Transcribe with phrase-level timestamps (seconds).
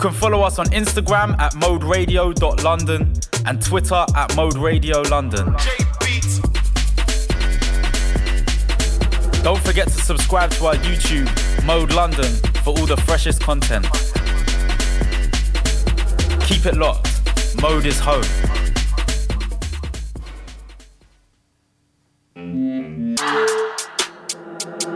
[0.00, 3.12] can follow us on Instagram at moderadio.london
[3.44, 5.44] and Twitter at moderadiolondon.
[9.42, 11.28] Don't forget to subscribe to our YouTube,
[11.66, 12.32] Mode London,
[12.62, 13.84] for all the freshest content.
[16.46, 17.10] Keep it locked.
[17.60, 18.39] Mode is home.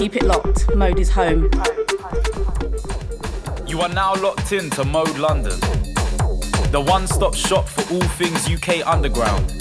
[0.00, 0.74] Keep it locked.
[0.74, 1.50] Mode is home.
[3.66, 5.60] You are now locked in to Mode London,
[6.70, 9.52] the one stop shop for all things UK underground.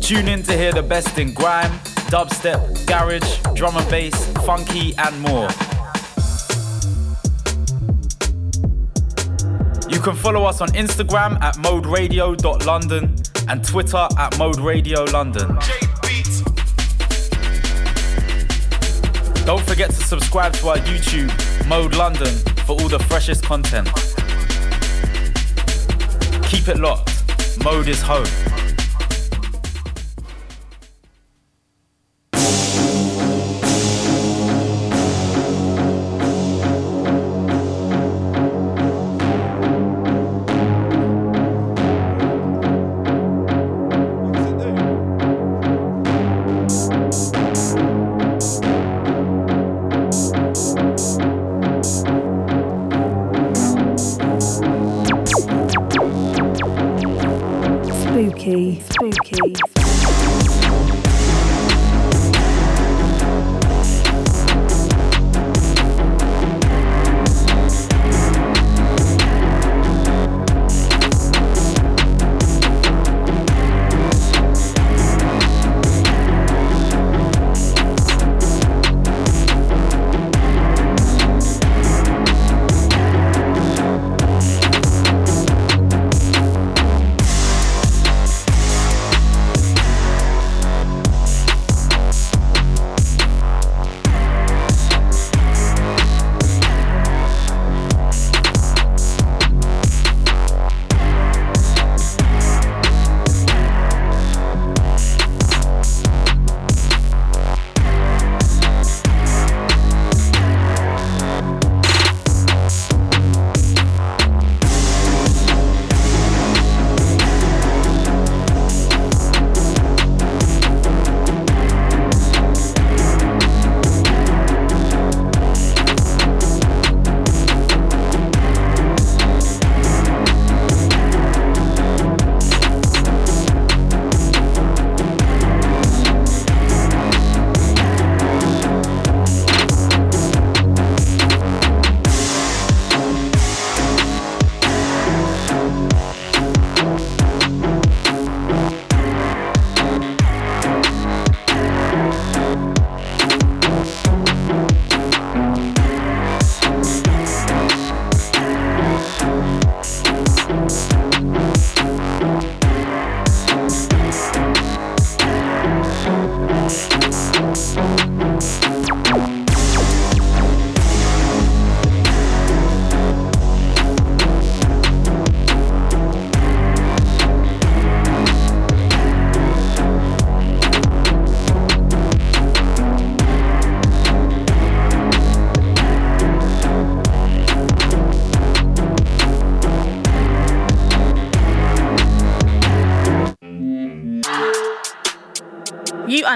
[0.00, 1.72] Tune in to hear the best in grime,
[2.12, 4.14] dubstep, garage, drum and bass,
[4.46, 5.48] funky, and more.
[9.90, 13.16] You can follow us on Instagram at moderadio.london
[13.48, 14.58] and Twitter at Mode
[19.48, 21.32] Don't forget to subscribe to our YouTube,
[21.66, 22.34] Mode London,
[22.66, 23.88] for all the freshest content.
[26.50, 27.10] Keep it locked.
[27.64, 28.26] Mode is home.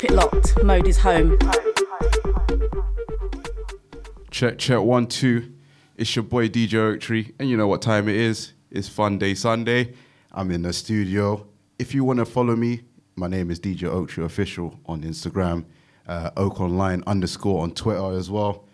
[0.00, 0.64] Keep it locked.
[0.64, 1.36] Mode is home.
[4.30, 5.52] Check, check, one, two.
[5.94, 8.54] It's your boy DJ Oaktree, and you know what time it is.
[8.70, 9.92] It's Fun Day Sunday.
[10.32, 11.46] I'm in the studio.
[11.78, 12.80] If you want to follow me,
[13.14, 15.66] my name is DJ Oaktree Official on Instagram,
[16.08, 18.66] uh, Oak Online underscore on Twitter as well.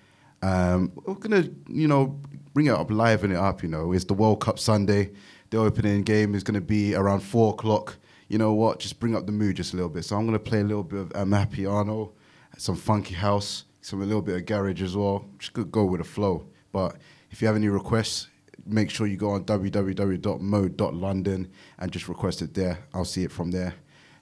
[0.43, 2.21] Um, we're gonna, you know,
[2.55, 3.65] bring it up, liven it up.
[3.65, 5.11] You know, it's the World Cup Sunday.
[5.51, 7.97] The opening game is gonna be around four o'clock.
[8.29, 8.81] You know what?
[8.81, 10.05] Just bring up the mood just a little bit.
[10.05, 12.11] So I'm gonna play a little bit of um, Amapiano,
[12.59, 15.25] some funky house, some a little bit of garage as well.
[15.39, 16.47] Just go- go with the flow.
[16.73, 16.97] But
[17.31, 18.29] if you have any requests,
[18.65, 22.79] make sure you go on www.mode.london and just request it there.
[22.93, 23.75] I'll see it from there,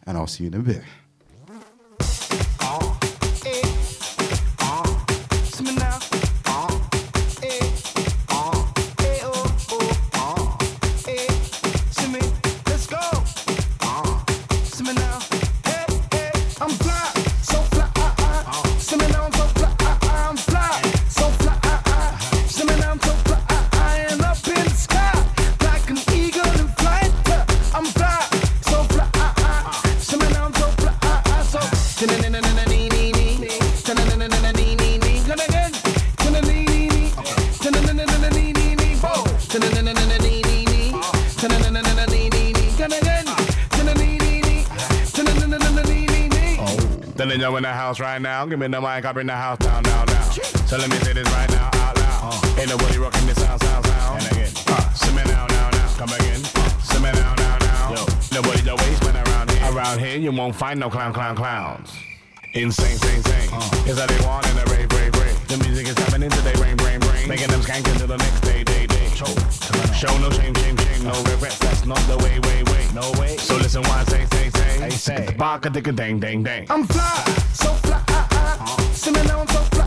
[0.06, 0.82] and I'll see you in a bit.
[47.54, 48.46] Know in the house right now.
[48.46, 50.32] Give me the mic, I bring the house down, down, down.
[50.66, 52.58] So let me say this right now, out loud.
[52.58, 54.22] Ain't nobody rocking this sound, sound, sound.
[54.22, 55.88] And again, uh, simmer now, now, now.
[55.96, 56.42] Come again,
[56.82, 57.94] simmer now, now, now.
[57.94, 58.02] Yo.
[58.32, 59.72] Nobody the waste man around here.
[59.72, 61.92] Around here, you won't find no clown, clown, clowns.
[62.54, 63.50] Insane, sane, sane.
[63.52, 63.84] Uh.
[63.86, 65.48] Is that they want in a rave, rave, rave.
[65.48, 67.28] The music is tapping into their brain, brain, brain.
[67.28, 69.03] Making them skank until the next day, day, day.
[69.14, 71.04] Show no shame, shame, shame.
[71.04, 72.88] No regrets, that's not the way, way, way.
[72.92, 73.36] No way.
[73.36, 74.80] So listen why I say, say, say.
[74.80, 75.34] Hey, say.
[75.38, 76.66] Baka, dicka, dang, dang, dang.
[76.68, 78.76] I'm fly, so fly, uh, uh.
[78.92, 79.83] See me now, I'm so fly,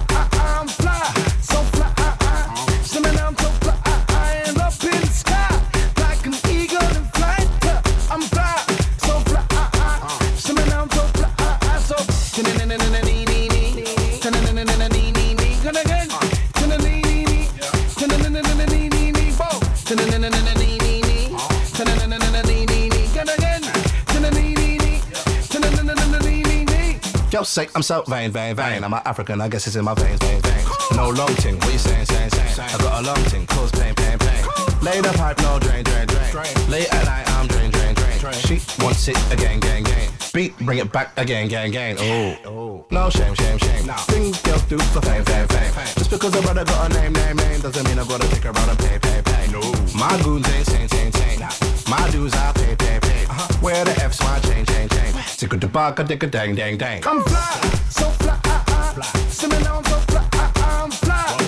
[27.38, 28.84] Yo, say I'm so vain, vain, vain.
[28.84, 30.68] I'm an African, I guess it's in my veins, veins, veins.
[30.96, 32.70] No long ting, what you saying, saying, saying?
[32.74, 34.44] I got a long ting, cause pain, pain, pain.
[34.82, 36.52] Lay the pipe, no drain, drain, drain.
[36.68, 38.34] Late at night, I'm drain, drain, drain.
[38.34, 40.10] She wants it again, gang, gang.
[40.34, 41.98] Beat, bring it back again, gang, gang.
[42.00, 43.86] Oh, no shame, shame, shame.
[44.10, 45.72] Things girls do for fame, fame, fame.
[45.94, 48.50] Just because a brother got a name, name, name, doesn't mean I gotta take her
[48.50, 49.52] out and pay, pay, pay.
[49.52, 49.62] No,
[49.94, 51.40] my goons ain't sane, sane, sane.
[51.88, 53.26] My dues I pay, pay, pay.
[53.26, 53.54] Uh-huh.
[53.62, 55.17] Where the F's my chain, chain, chain.
[55.38, 57.06] Tick a baka, dick a dang, dang, dang.
[57.06, 57.62] I'm fly,
[57.92, 58.64] so fly, uh,
[58.98, 59.04] uh.
[59.30, 60.52] See me now, I'm so fly, uh.
[60.56, 61.47] I'm fly, fly,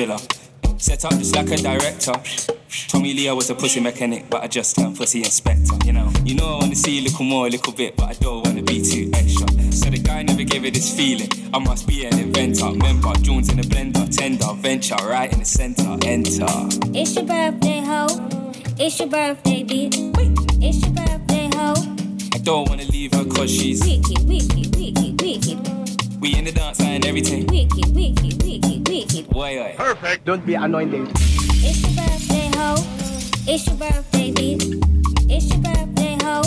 [0.00, 0.18] thriller.
[0.78, 2.14] Set up just like a director.
[2.88, 5.76] Tommy Leo was a pussy mechanic, but I just turned pussy inspector.
[5.84, 8.14] You know, you know I wanna see a little more, a little bit, but I
[8.14, 9.46] don't wanna be too extra.
[9.72, 11.28] So the guy never gave it this feeling.
[11.52, 12.70] I must be an inventor.
[12.72, 16.46] Member, Jones in the blender, tender, venture, right in the center, enter.
[16.98, 18.06] It's your birthday, ho.
[18.78, 19.96] It's your birthday, bitch.
[20.62, 21.74] It's your birthday, ho.
[22.32, 25.69] I don't wanna leave her cause she's Wicked, wicked, wicked, wicked,
[26.20, 27.46] we in the dance and everything.
[27.46, 29.26] wicked, wicked, wicked, wicked.
[29.32, 30.16] Why, why?
[30.24, 31.08] Don't be annoying.
[31.16, 32.74] It's your birthday, ho.
[33.46, 35.30] It's your birthday, bitch.
[35.30, 36.42] It's your birthday, ho.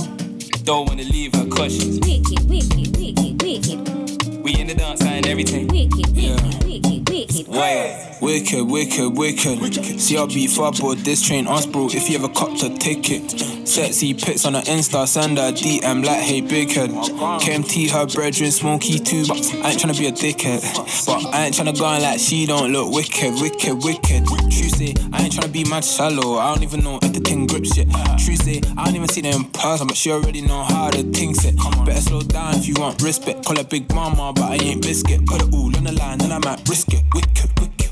[0.63, 5.25] Don't wanna leave her cause she's Wicked, wicked, wicked, wicked, we in the dance and
[5.27, 5.67] everything.
[5.67, 7.47] wicked, wicked, wicked, wicked.
[7.47, 8.17] Why?
[8.21, 9.59] Wicked, wicked, wicked.
[9.99, 11.87] CRB far board, this train us, bro.
[11.87, 16.21] If you ever copped a ticket, sexy pics on her Insta, send her DM like,
[16.21, 16.89] hey, big head.
[16.89, 20.61] KMT, her brethren, smoky too, but I ain't tryna be a dickhead.
[21.05, 24.25] But I ain't tryna go on like she don't look wicked, wicked, wicked.
[24.25, 26.37] True say, I ain't tryna be mad shallow.
[26.37, 27.87] I don't even know if the thing grips yet.
[28.17, 31.03] True say, I don't even see them in person, but she already know how the
[31.03, 31.55] thing set.
[31.85, 33.45] Better slow down if you want respect.
[33.45, 35.25] Call her big mama, but I ain't biscuit.
[35.25, 37.03] Put it all on the line, and I might risk it.
[37.13, 37.82] Wicked, wicked.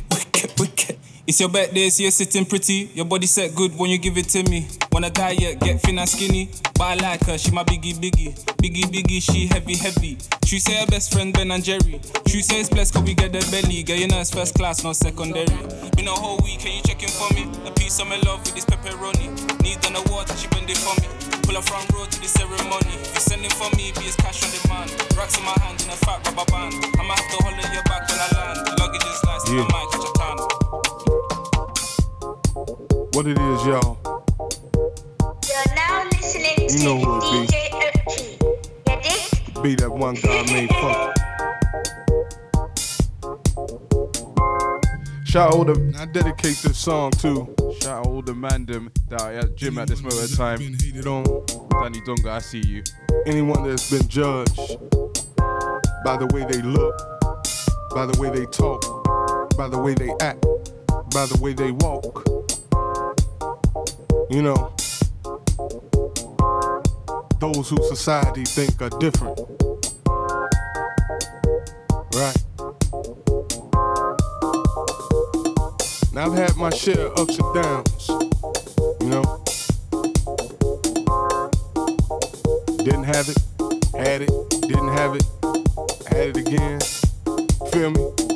[1.31, 2.91] It's your birthday, so you're sitting pretty.
[2.91, 4.67] Your body set good when you give it to me.
[4.91, 6.51] Wanna diet, get thin and skinny.
[6.75, 8.35] But I like her, she my biggie biggie.
[8.59, 10.17] Biggie biggie, she heavy heavy.
[10.43, 12.03] True say her best friend Ben and Jerry.
[12.27, 13.81] True say it's blessed cause we get the belly.
[13.83, 15.47] Girl, you know it's first class, not secondary.
[15.95, 17.47] Been a whole week, can you check in for me?
[17.63, 19.31] A piece of my love with this pepperoni.
[19.63, 21.07] Need the water, she bend it for me.
[21.47, 22.91] Pull her front row to the ceremony.
[23.07, 24.91] If you sending for me, be as cash on demand.
[25.15, 26.75] Rocks in my hand in a fat rubber band.
[26.99, 28.67] I'ma have to hold your back when I land.
[28.83, 29.63] Luggage is nice, Yeah.
[29.63, 30.60] I might catch a tan.
[33.13, 33.97] What it is, y'all?
[35.45, 37.49] You're now listening to You know who it.
[37.49, 37.55] DJ
[38.87, 39.61] it?
[39.61, 41.21] Be that one guy made funky.
[45.25, 49.33] Shout out the I dedicate this song to Shout out all the mandem that are
[49.33, 50.59] at gym at this moment in time.
[51.05, 51.45] on.
[51.83, 52.81] Danny Donga, I see you.
[53.25, 54.77] Anyone that's been judged
[56.05, 56.95] by the way they look,
[57.93, 58.81] by the way they talk,
[59.57, 60.45] by the way they act,
[61.13, 62.40] by the way they walk.
[64.31, 64.73] You know,
[67.41, 69.37] those who society think are different.
[72.15, 72.37] Right.
[76.13, 78.07] Now I've had my share of ups and downs,
[79.01, 79.43] you know.
[82.85, 83.37] Didn't have it,
[83.97, 85.25] had it, didn't have it,
[86.07, 86.79] had it again.
[87.69, 88.30] Feel me?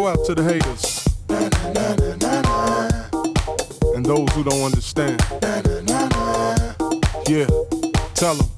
[0.00, 1.04] Go out to the haters.
[3.94, 5.20] And those who don't understand.
[7.28, 7.46] Yeah,
[8.14, 8.48] tell them.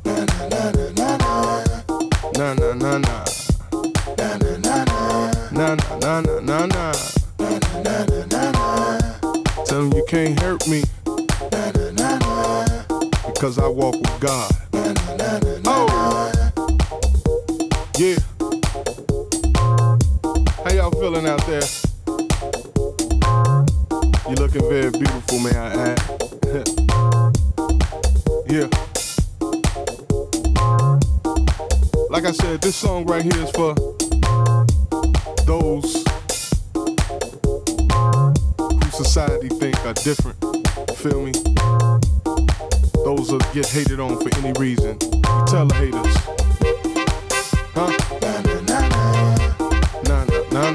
[2.37, 3.25] Nah, nah, nah, nah.
[9.65, 10.85] Tell them you can't hurt me.
[13.27, 14.53] Because I walk with God.
[15.67, 16.31] Oh!
[17.99, 18.32] Yeah.
[20.83, 21.63] Y'all feeling out there?
[24.29, 26.01] You looking very beautiful, may I add.
[28.51, 28.67] yeah.
[32.11, 33.77] Like I said, this song right here is for
[35.47, 36.05] those
[38.59, 40.37] who society think are different.
[40.97, 41.31] Feel me?
[43.05, 44.99] Those that get hated on for any reason.
[45.01, 46.17] You tell the haters.
[47.73, 48.22] Huh?
[50.53, 50.71] Nah,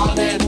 [0.00, 0.39] morning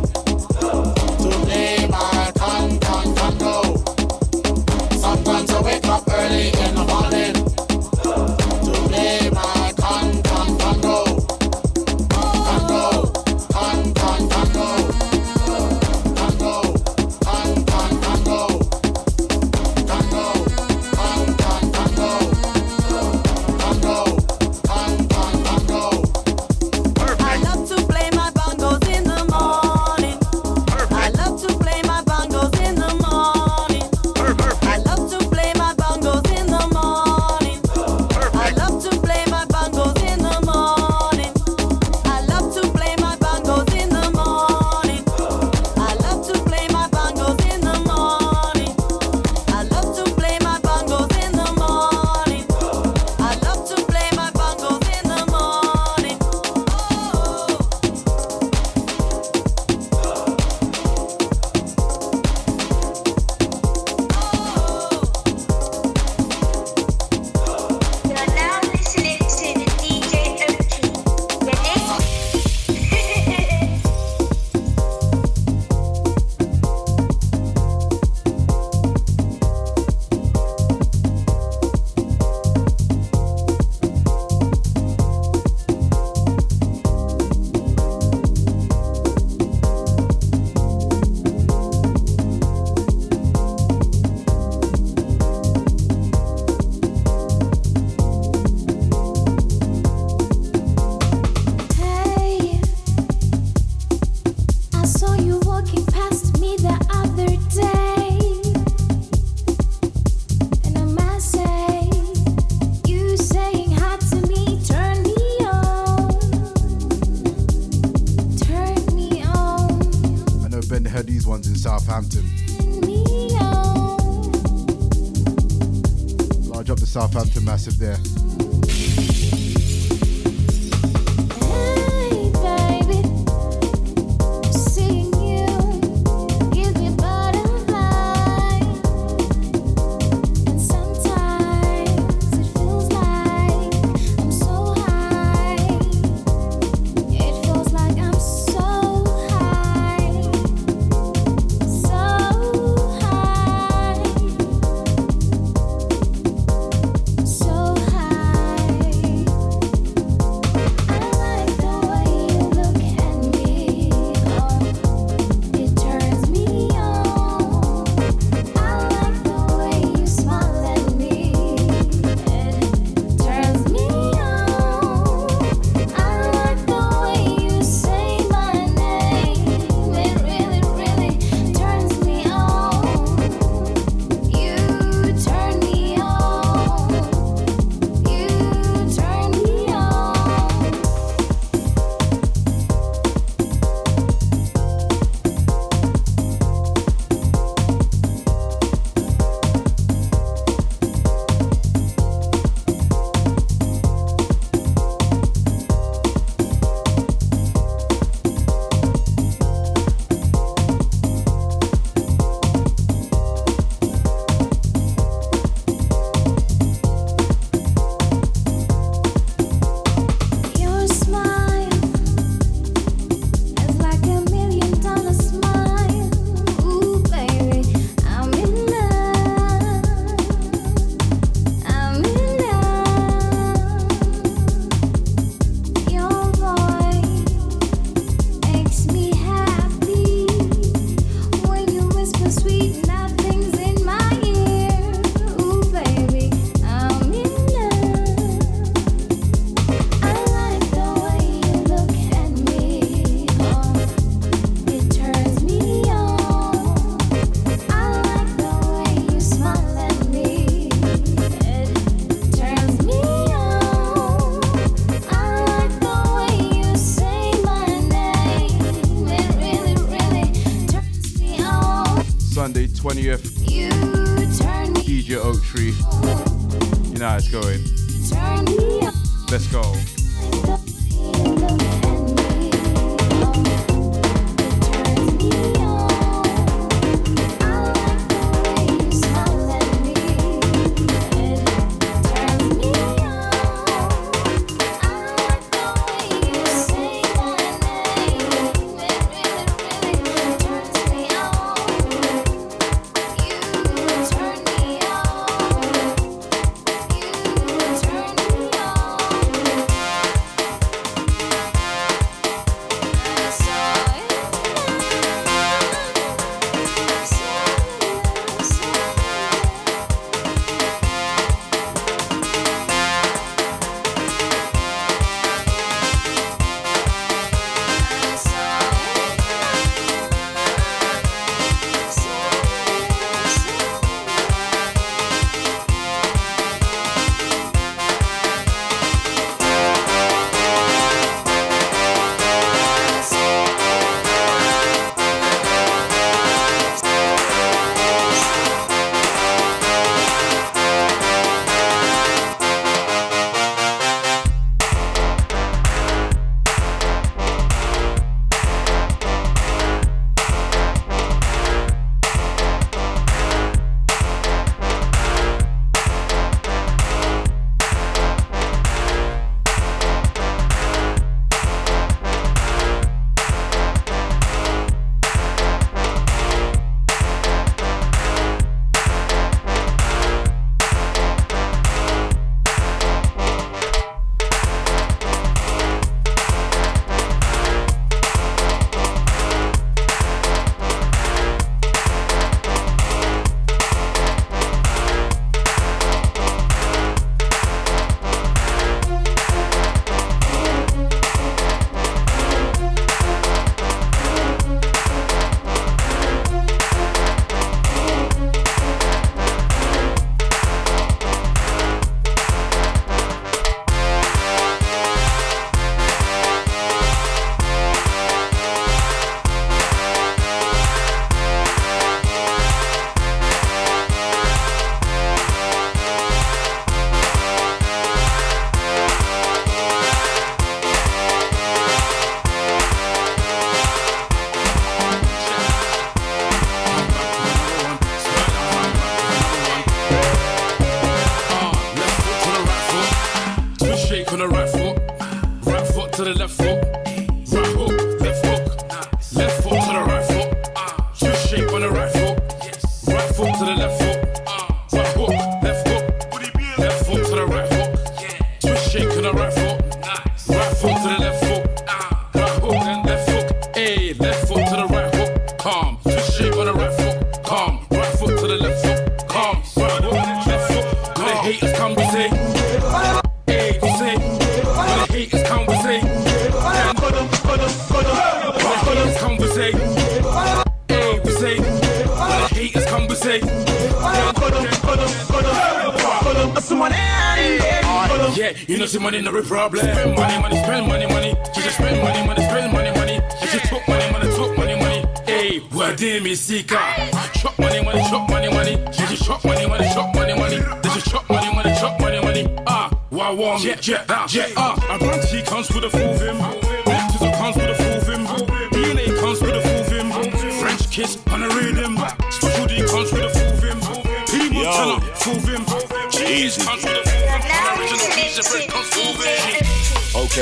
[488.93, 489.65] money no a problem.
[489.65, 491.09] Spend money, money, spend money, money.
[491.09, 492.95] You just spend money, money, spend money, money.
[492.95, 494.85] You just talk money, money, talk money, money.
[495.07, 498.53] Hey, where did me seek Chop money, money, chop money, money.
[498.53, 500.39] You just chop money, money, chop money, money.
[500.63, 502.37] They just chop money, money, chop money, money.
[502.47, 504.33] Ah, why warm jet, jet, that, jet.
[504.37, 506.19] Ah, a T comes with a full vim.
[506.65, 507.62] Baptism comes with a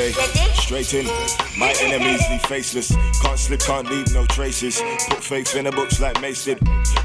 [0.01, 0.13] Okay,
[0.55, 1.05] straight in.
[1.59, 2.91] My enemies leave faceless.
[3.21, 4.81] Can't slip, can't leave no traces.
[5.11, 6.59] Put faith in the books like did.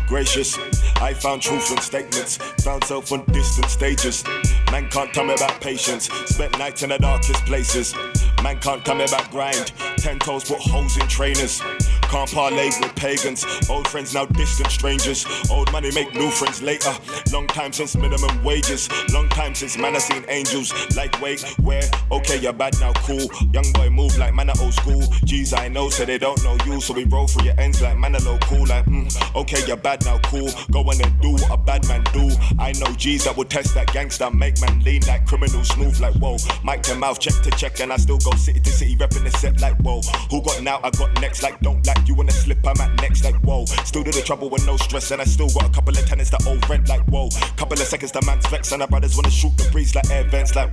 [0.08, 0.58] Gracious,
[1.02, 2.38] I found truth in statements.
[2.64, 4.24] Found self on distant stages.
[4.72, 6.10] Man can't tell me about patience.
[6.28, 7.94] Spent nights in the darkest places.
[8.42, 9.74] Man can't tell me about grind.
[9.98, 11.62] Ten toes put holes in trainers.
[12.04, 13.46] Can't parlay with pagans.
[13.70, 15.26] Old friends now distant strangers.
[15.52, 16.94] Old money make new friends later.
[17.32, 18.90] Long time since minimum wages.
[19.12, 20.72] Long time since man I seen angels.
[20.96, 21.84] Like wait, where?
[22.12, 23.28] Okay, you're bad now, cool.
[23.52, 25.02] Young boy move like man at old school.
[25.26, 26.80] G's I know, so they don't know you.
[26.80, 28.66] So we roll through your ends like man a low cool.
[28.68, 30.50] Like mm, okay, you're bad now, cool.
[30.72, 32.30] Go on and do what a bad man do.
[32.60, 36.16] I know G's that will test that gangster, make man lean like criminal, smooth like
[36.16, 36.38] whoa.
[36.64, 39.32] Mic to mouth, check to check, and I still go city to city, repping the
[39.38, 40.02] set like whoa.
[40.30, 40.80] Who got now?
[40.84, 42.66] I got next like don't like you wanna slip.
[42.66, 43.66] I'm at next like whoa.
[43.84, 46.30] Still do the trouble with no stress, and I still got a couple of tenants
[46.32, 47.30] that old rent like whoa whoa.
[47.56, 50.24] Couple of seconds, the man's vexed, and the brothers wanna shoot the breeze like air
[50.26, 50.56] vents.
[50.56, 50.72] Like,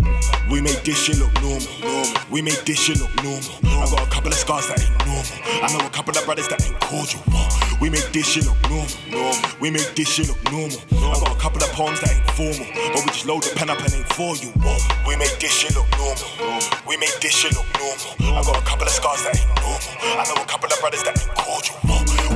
[0.50, 2.20] we made this shit look normal, normal.
[2.30, 3.54] We made this shit look normal.
[3.64, 5.64] I got a couple of scars that ain't normal.
[5.64, 7.20] I know a couple of brothers that ain't cordial.
[7.30, 7.61] Whoa.
[7.82, 8.86] We make this shit look normal.
[9.10, 9.42] normal.
[9.58, 10.78] We make this shit look normal.
[10.94, 11.18] normal.
[11.18, 12.62] I got a couple of poems that ain't formal,
[12.94, 14.54] but we just load the pen up and ain't for you.
[15.02, 16.22] We make this shit look normal.
[16.38, 16.62] normal.
[16.86, 18.38] We make this shit look normal.
[18.38, 19.82] I got a couple of scars that ain't normal.
[19.98, 21.74] I know a couple of brothers that ain't cordial.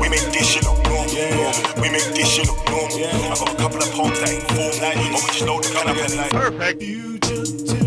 [0.02, 1.14] We make this shit look normal.
[1.14, 1.78] Yeah.
[1.78, 2.98] We make this shit look normal.
[2.98, 3.14] Yeah.
[3.14, 5.86] I got a couple of poems that ain't formal, but we just load the pen
[5.86, 6.82] up and ain't perfect.
[6.82, 7.85] You just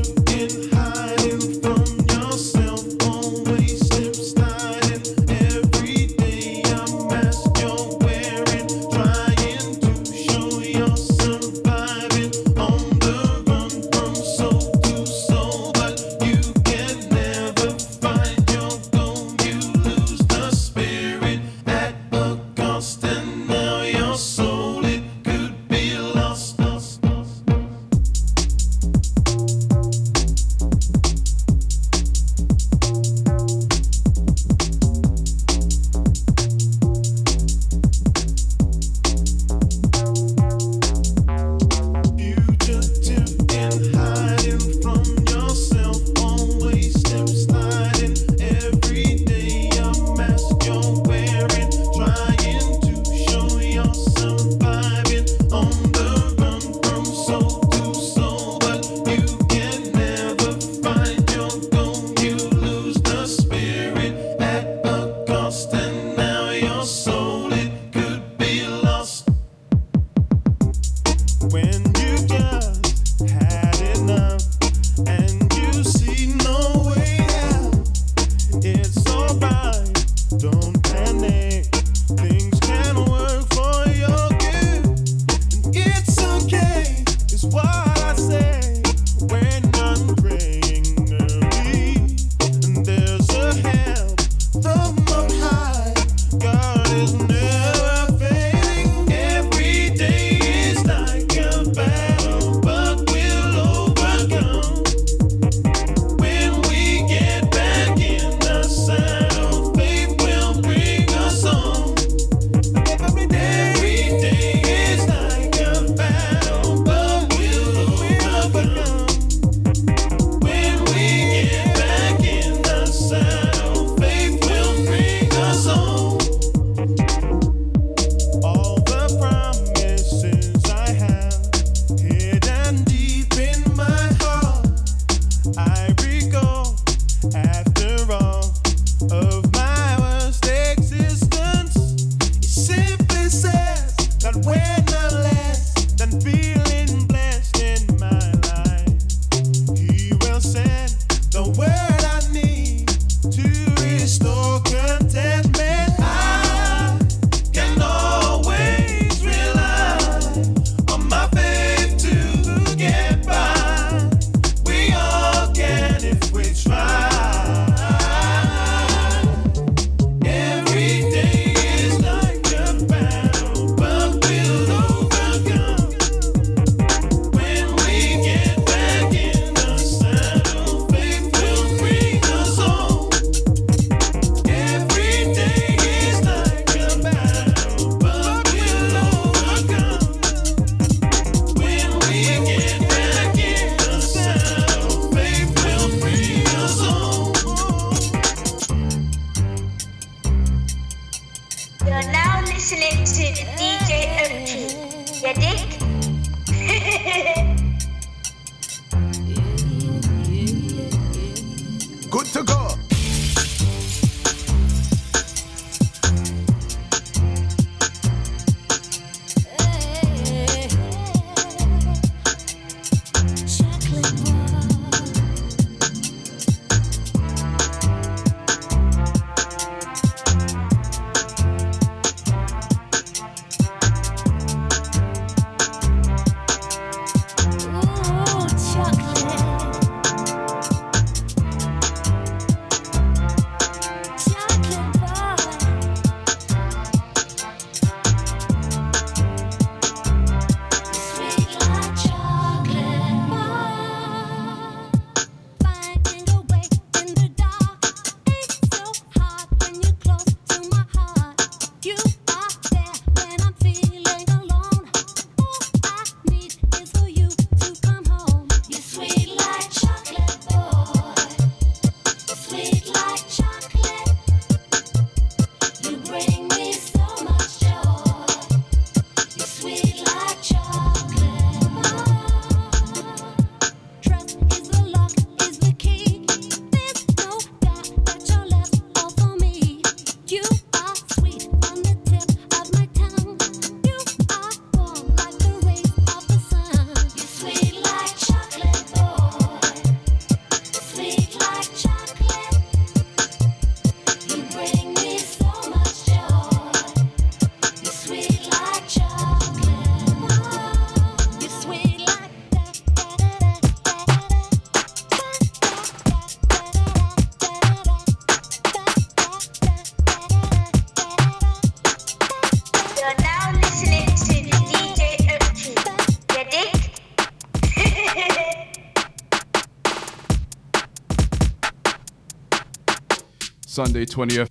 [333.80, 334.50] Sunday 20th.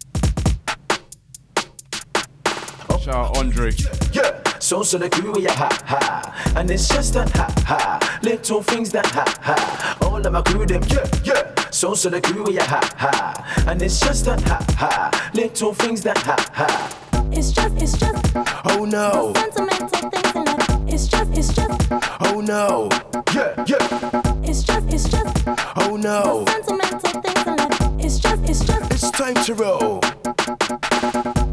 [3.02, 3.72] Shout out Andre.
[4.10, 6.54] Yeah, so Solid Crew, yeah, ha ha.
[6.56, 8.20] And it's just that ha ha.
[8.22, 9.98] Little things that ha ha.
[10.00, 11.54] All of my crew, them, yeah, yeah.
[11.68, 13.64] So Solid Crew, yeah, ha ha.
[13.68, 15.30] And it's just that ha ha.
[15.34, 17.28] Little things that ha ha.
[17.30, 20.94] It's just, it's just Oh no, sentimental things in life.
[20.94, 22.88] It's just, it's just, oh no.
[23.34, 25.36] Yeah, yeah, it's just, it's just
[25.76, 26.46] oh no.
[28.10, 30.00] It's just, it's just, It's time to roll.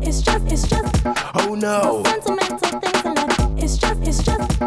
[0.01, 1.01] it's just, it's just
[1.35, 2.01] Oh no.
[2.05, 3.61] sentimental things in life.
[3.61, 4.61] It's just, it's just,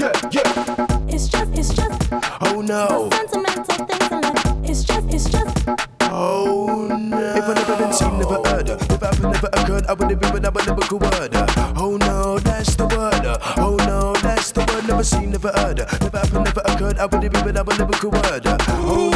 [0.00, 2.08] Yeah, yeah, it's just, it's just
[2.40, 3.08] oh no.
[3.12, 4.68] sentimental things in life.
[4.68, 5.68] It's just, it's just.
[6.10, 7.34] Oh no.
[7.36, 8.78] If I never been seen, never heard her.
[8.80, 11.30] If I ever never occurred, I would have been without a lyrical word.
[11.76, 13.22] Oh no, that's the word.
[13.56, 14.88] Oh no, that's the word.
[14.88, 15.86] Never seen, never heard her.
[16.04, 18.42] If I ever never occurred, I would have been without a lyrical word.
[18.46, 19.09] Oh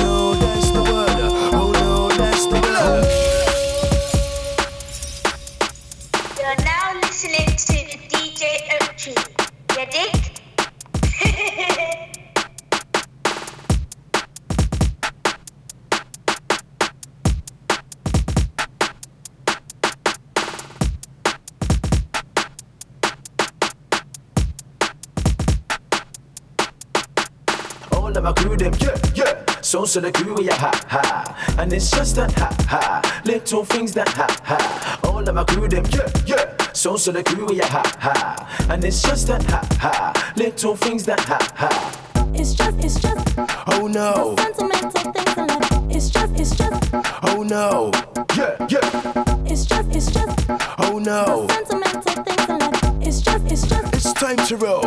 [29.95, 31.55] So, the crew, yeah, ha, ha.
[31.57, 33.23] And it's just that, ha, ha.
[33.25, 34.99] Little things that, ha, ha.
[35.05, 36.73] All of my crew, them, yeah, yeah.
[36.73, 38.67] So, Solid Crew, yeah, ha, ha.
[38.71, 40.33] And it's just that, ha, ha.
[40.35, 42.31] Little things that, ha, ha.
[42.35, 43.39] It's just, it's just
[43.69, 45.97] Oh no, sentimental things in life.
[45.97, 46.91] It's just, it's just,
[47.23, 47.93] oh no.
[48.37, 51.47] Yeah, yeah, it's just, it's just oh no.
[51.49, 53.07] sentimental things in life.
[53.07, 54.84] It's just, it's just, It's time to roll.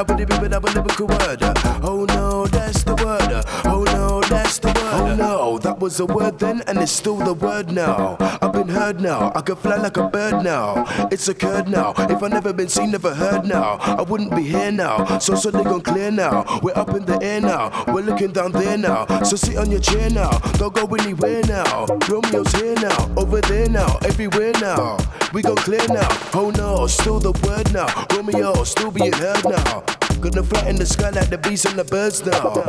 [0.00, 1.38] I would have been without a lyrical word.
[1.82, 3.44] Oh no, that's the word.
[3.64, 4.76] Oh no, that's the word.
[4.78, 8.16] Oh no, that was a word then, and it's still the word now.
[8.20, 9.32] I've been heard now.
[9.34, 10.84] I can fly like a bird now.
[11.10, 11.94] It's occurred now.
[11.98, 15.18] If I never been seen, never heard now, I wouldn't be here now.
[15.18, 16.60] So they gone clear now.
[16.62, 17.84] We're up in the air now.
[17.88, 19.06] We're looking down there now.
[19.22, 20.30] So sit on your chair now.
[20.58, 21.86] Don't go anywhere now.
[22.08, 23.10] Romeo's here now.
[23.16, 23.98] Over there now.
[24.02, 24.98] Everywhere now.
[25.32, 26.08] We go clear now.
[26.34, 27.86] Oh no, still the word now.
[28.16, 29.82] Romeo still being heard now.
[30.20, 32.64] Gonna fly in the sky like the bees and the birds now.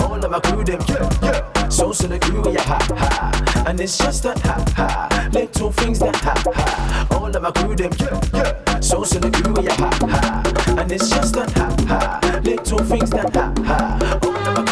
[0.00, 1.68] All of my crew, them, yeah, yeah.
[1.68, 3.64] So, Solid Crew, yeah, ha, ha.
[3.66, 5.28] And it's just that, ha, ha.
[5.32, 7.06] Little things that, ha, ha.
[7.10, 8.80] All of my crew, them, yeah, yeah.
[8.80, 10.76] So, Solid Crew, yeah, ha, ha.
[10.78, 12.40] And it's just that, ha, ha.
[12.44, 14.18] Little things that, ha, ha.
[14.22, 14.63] All of my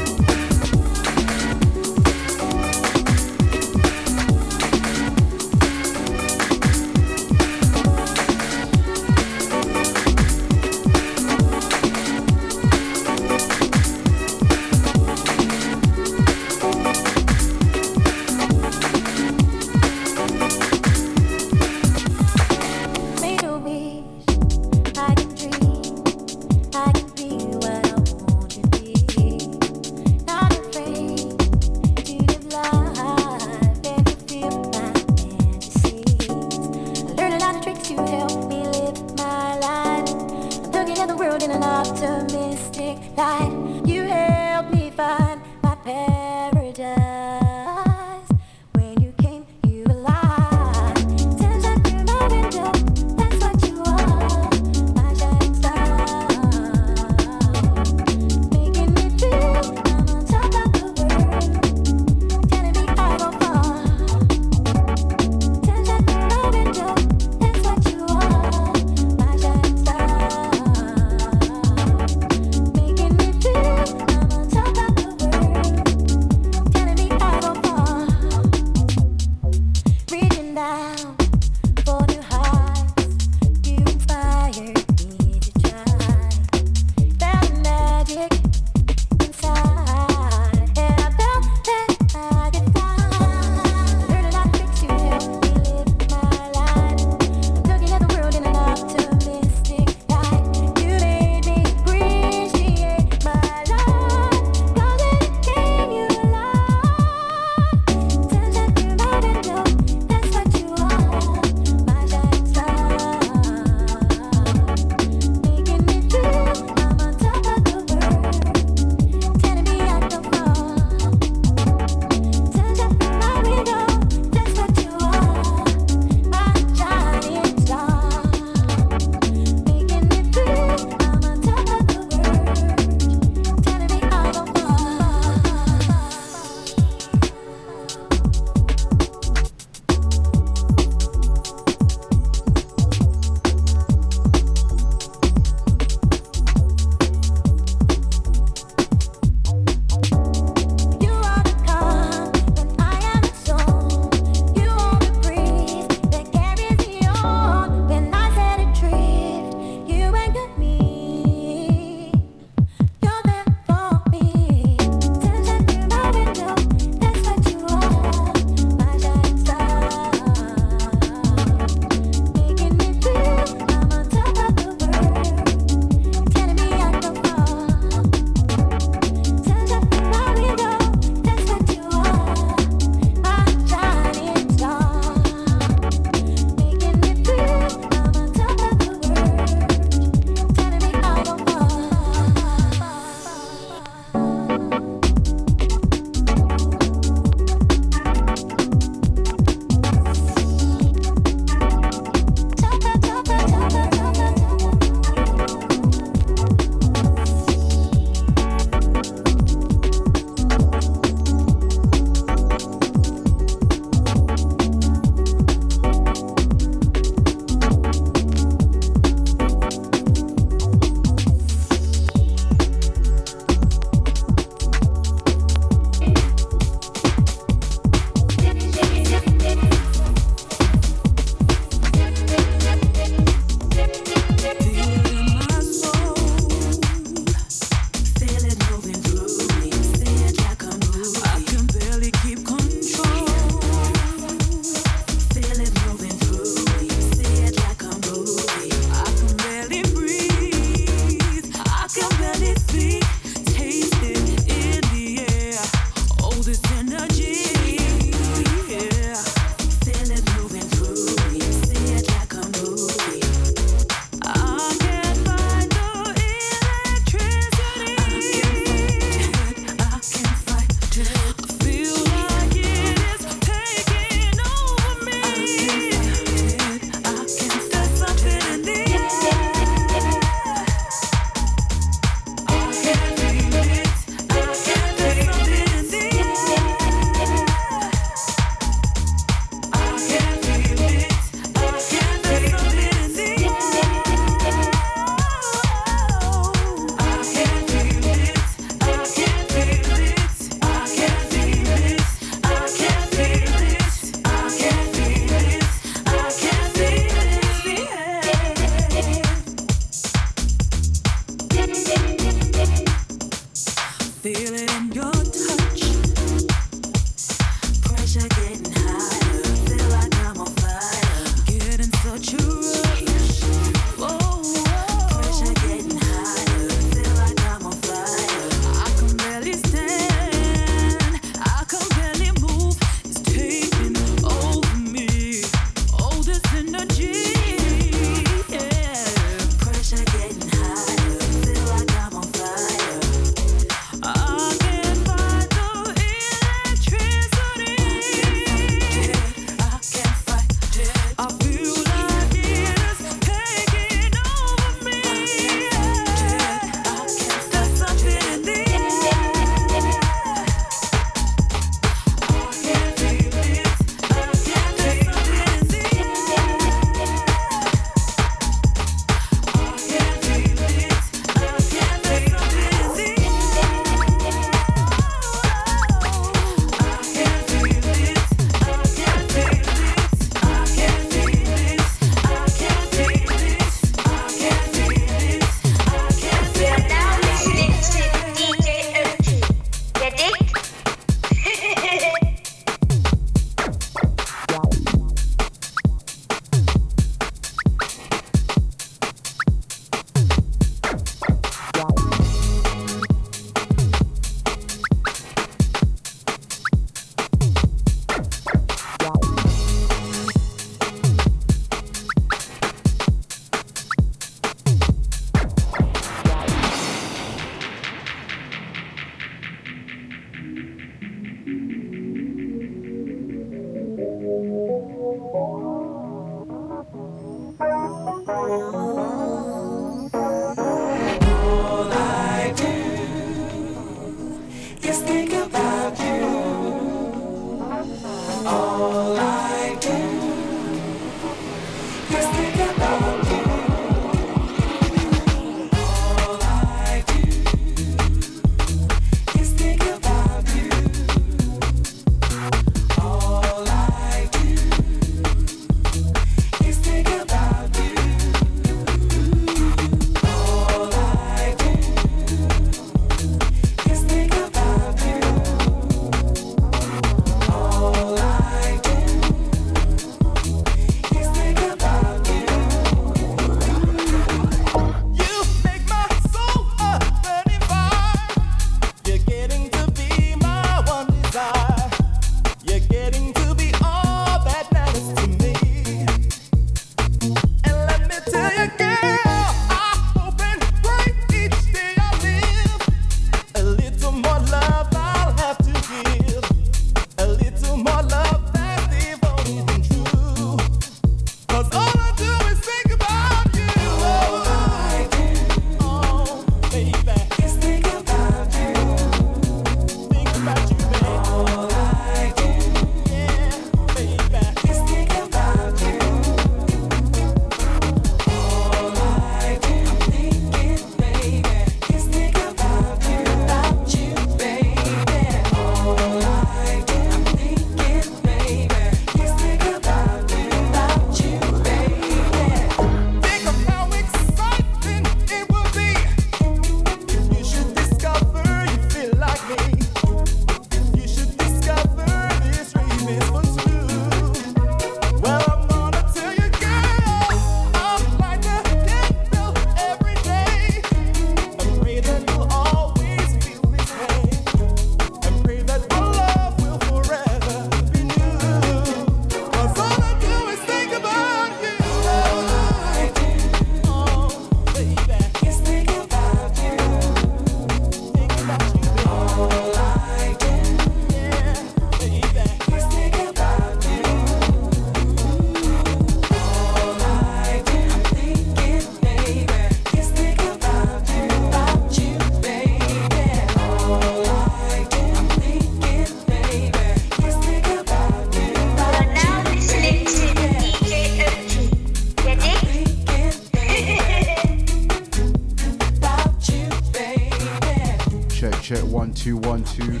[599.80, 600.00] two.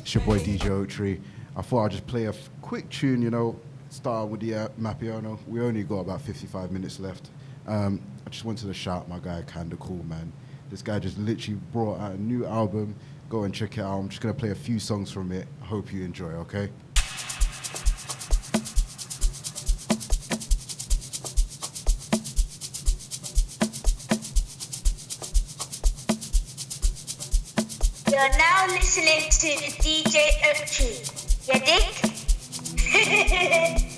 [0.00, 1.20] It's your boy DJ Otree.
[1.56, 3.58] I thought I'd just play a f- quick tune, you know,
[3.88, 5.38] Start with the uh, Mapiano.
[5.46, 7.30] We only got about 55 minutes left.
[7.66, 10.32] Um, I just wanted to shout my guy, Kanda Cool, man.
[10.68, 12.96] This guy just literally brought out a new album.
[13.30, 13.96] Go and check it out.
[13.98, 15.46] I'm just going to play a few songs from it.
[15.62, 16.68] I hope you enjoy, okay?
[28.16, 29.48] You're now listening to
[29.82, 30.16] DJ
[30.48, 30.88] Ochi.
[31.52, 31.60] You
[33.82, 33.95] dig?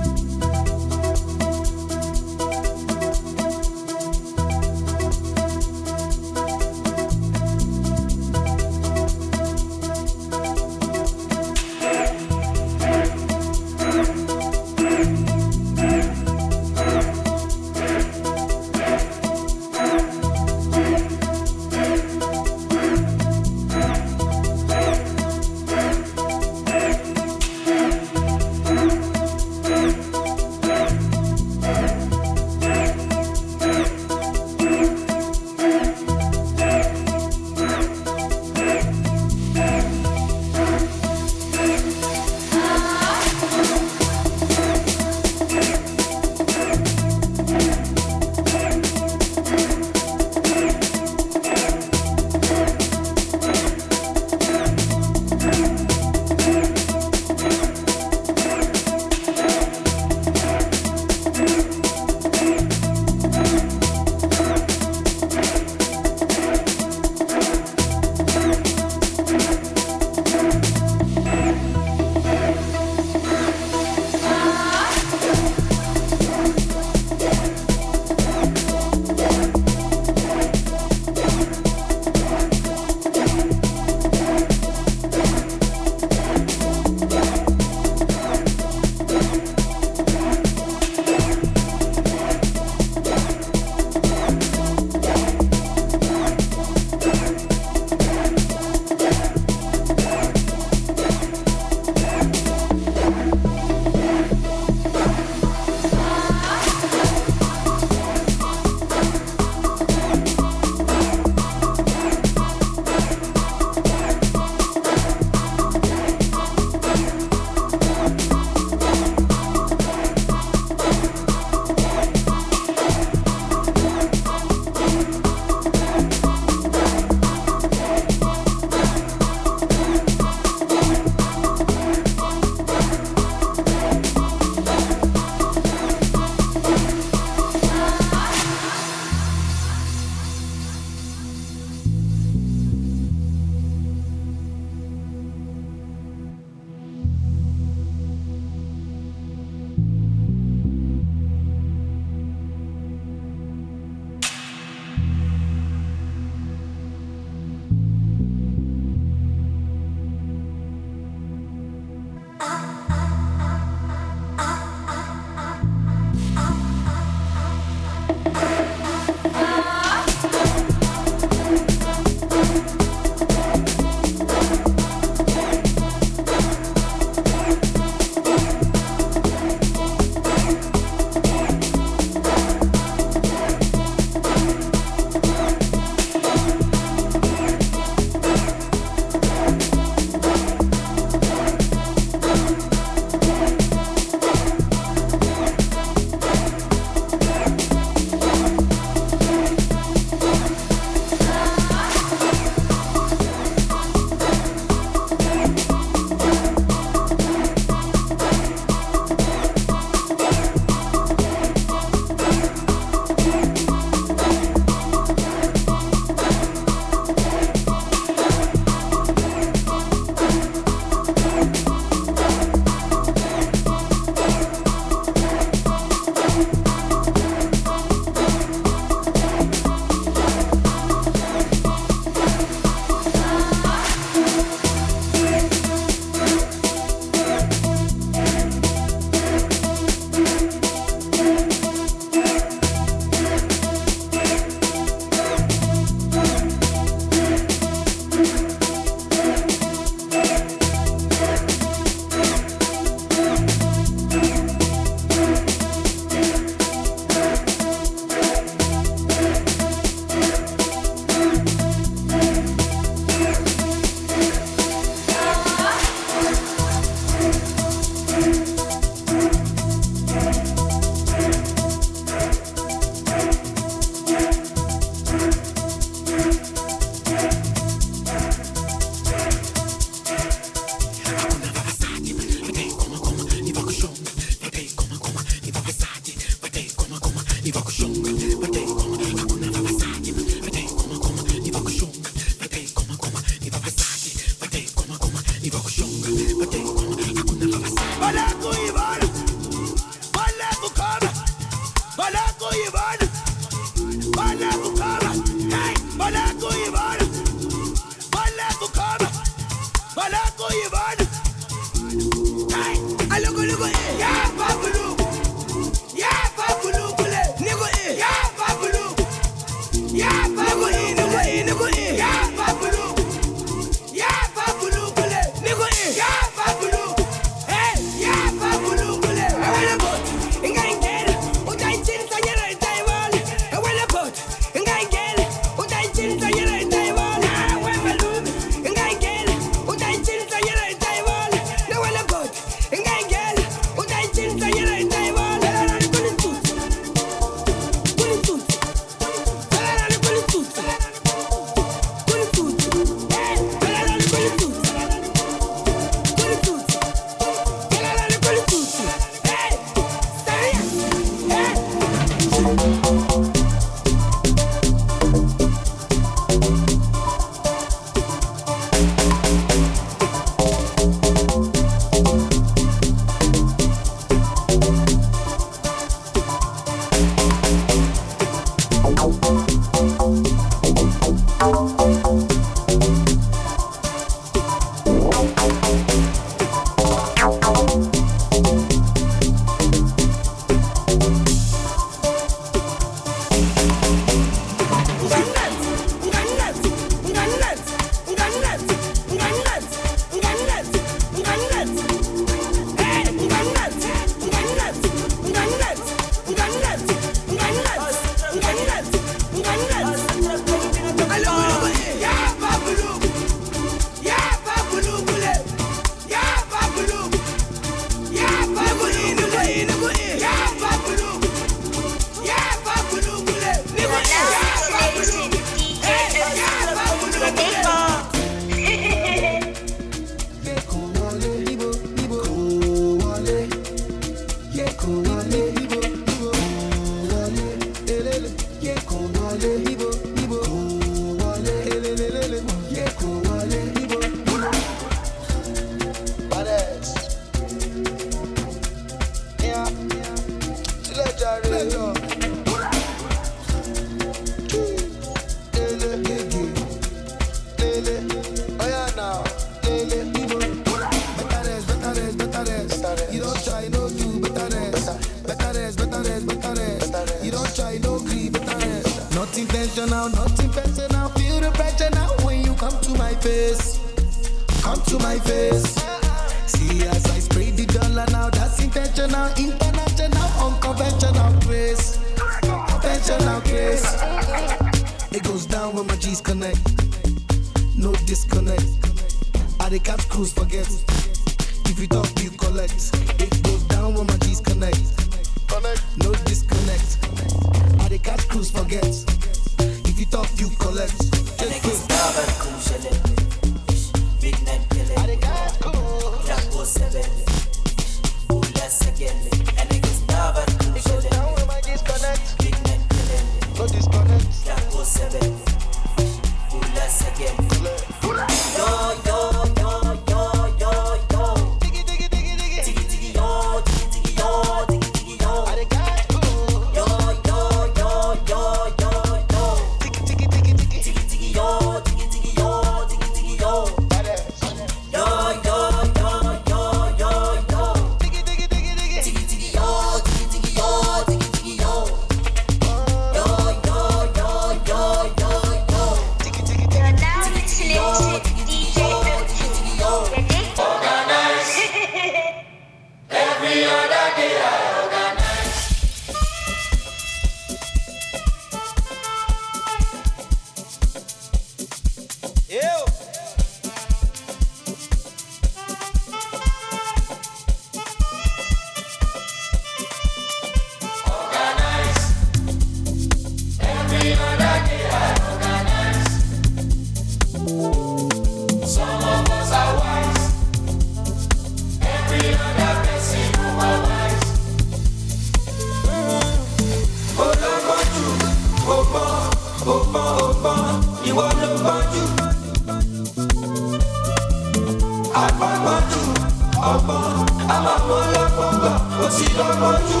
[596.88, 600.00] lọ́gbọ́n a máa mọ̀ lọ́gbọ́n gbà ó ti lọ́gbọ́n jù.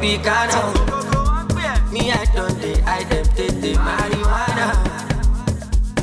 [0.00, 0.72] Tropicana.
[1.92, 3.52] Me, I don't they, hide them they marijuana.
[3.52, 4.68] Don't take the marijuana.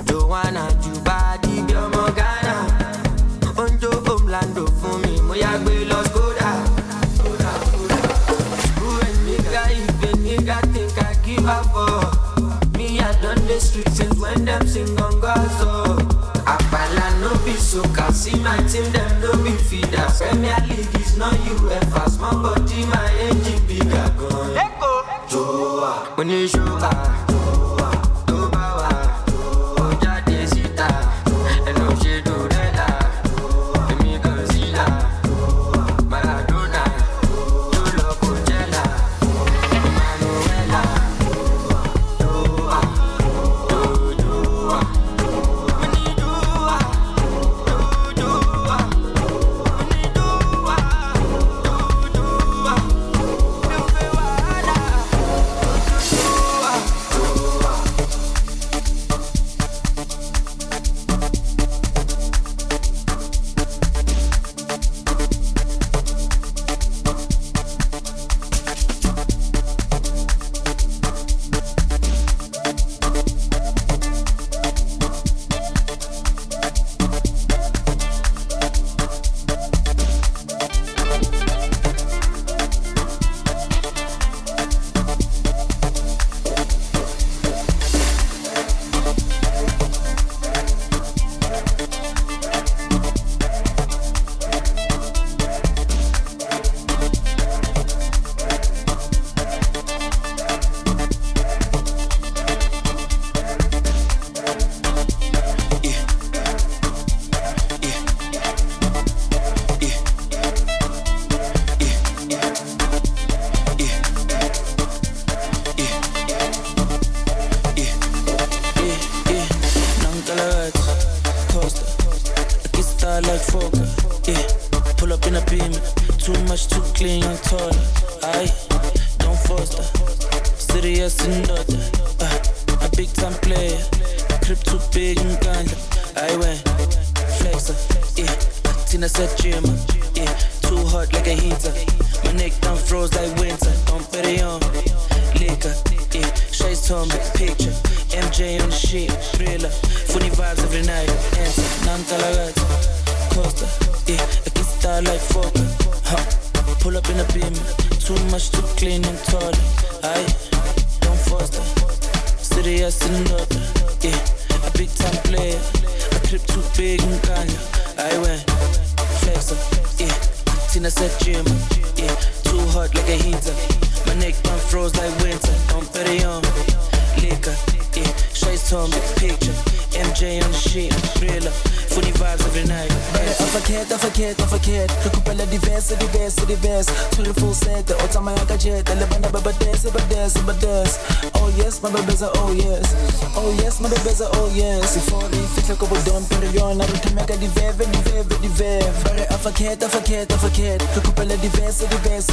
[0.05, 2.55] Joanna, Juba, Dibio, Morgana.
[3.57, 6.49] Onjo, Omlando, for me, my Moyagbe, Los Goda.
[8.77, 12.77] Who and nigga, even nigga think I give up for.
[12.77, 15.97] Me, I don't the streets since when them sing on Gazo.
[16.45, 20.07] Apala no be so can see my team, them no be feeder.
[20.19, 23.56] Premier League is not UEFA, small body, my engine.
[26.27, 26.77] planejo.
[26.81, 27.26] Ah.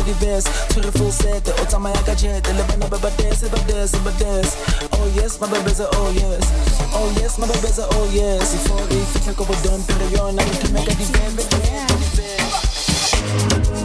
[0.05, 0.49] the best.
[0.73, 2.45] Beautiful set, oh, the time I got jet.
[2.45, 4.57] The living up about this, about this, about this.
[4.93, 6.45] Oh yes, my baby's a oh yes.
[6.93, 8.55] Oh yes, my baby's a oh yes.
[8.55, 11.37] If all if it's like over done, pero yo now you can make a defend,
[11.37, 11.49] but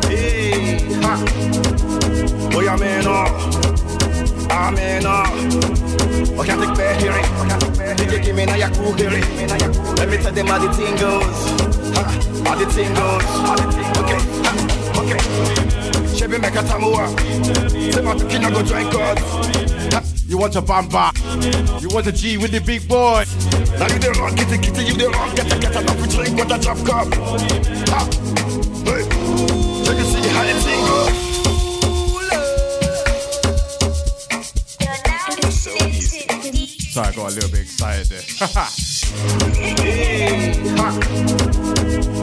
[0.09, 1.15] Hey, ha.
[2.51, 3.31] Boy, I'm in awe.
[4.51, 5.31] I'm in awe.
[6.35, 7.11] I can't take back here.
[7.11, 7.23] I
[8.11, 8.19] You.
[8.19, 11.39] Give me now your cool here, Let me tell them how the thing goes.
[11.95, 12.03] Ha,
[12.43, 12.93] how the thing.
[12.95, 14.08] How the thing goes.
[16.59, 17.07] Katamoa.
[17.93, 18.61] Them out to go
[18.91, 19.17] God.
[20.27, 21.11] You want a bamba.
[21.81, 23.23] You want a G with the big boy.
[23.79, 26.37] Now you the wrong kitty kitty, you the wrong get a get a not drink
[26.37, 27.13] with a drop cup.
[27.87, 28.09] Ha.
[28.83, 29.03] Hey.
[36.91, 38.23] See how I got a little bit excited there.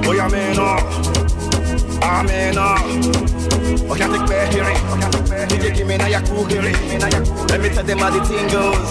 [0.08, 0.22] Oh,
[0.58, 1.45] oh.
[2.02, 2.82] Amena ah.
[3.90, 7.98] Oga take bear here You give me na ya cool here Let me tell them
[7.98, 8.90] how the thing goes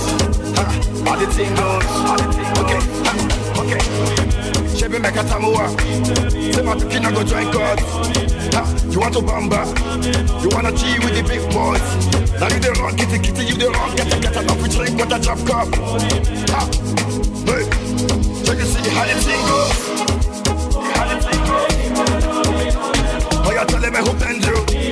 [1.06, 1.86] How the thing goes
[2.60, 2.80] Okay,
[3.60, 3.82] okay.
[4.76, 5.69] Shebi make a tamuwa
[6.53, 7.80] Say my pikin I go join God.
[8.91, 9.65] You want to bamba?
[10.41, 11.82] You wanna G with the big boys?
[12.40, 14.69] Now you the wrong kitty kitty You the wrong get a get a Now we
[14.69, 15.68] drink with a drop cup.
[17.45, 17.64] Hey.
[18.45, 20.15] Check and see how the thing goes
[23.56, 24.85] you tell me who bend you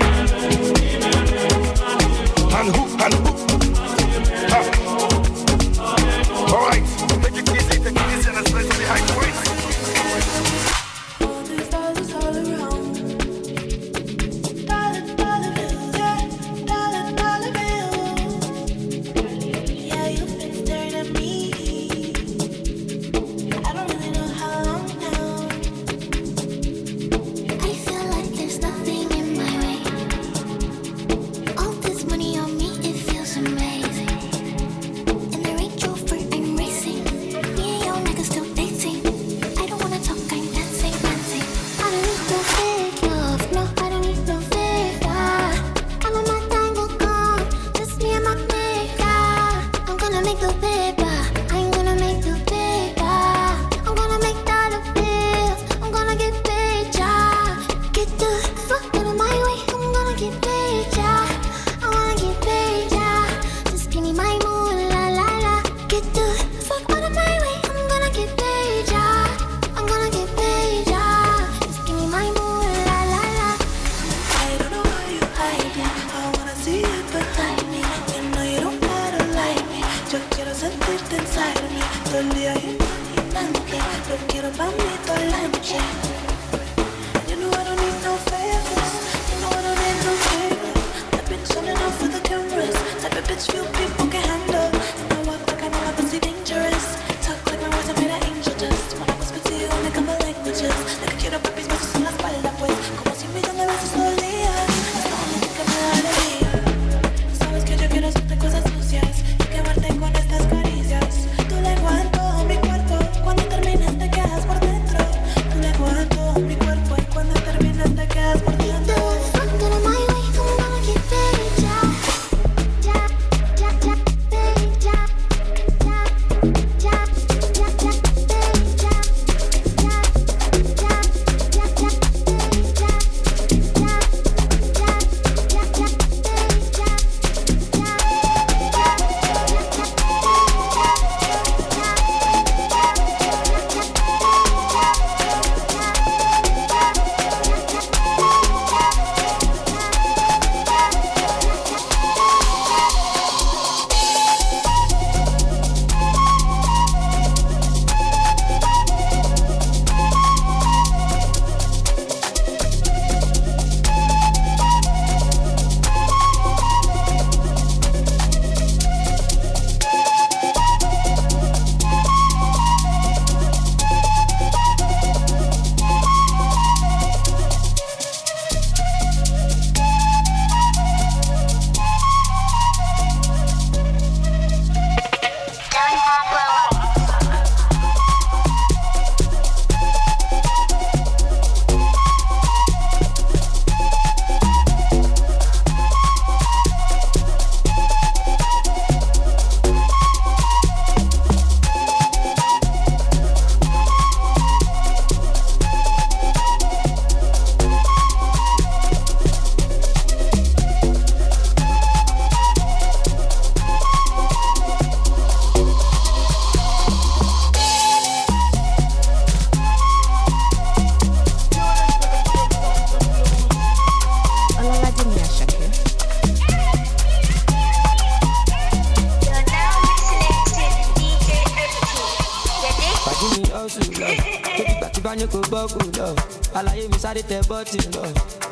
[237.13, 238.03] sáré tẹ bọ́tì lọ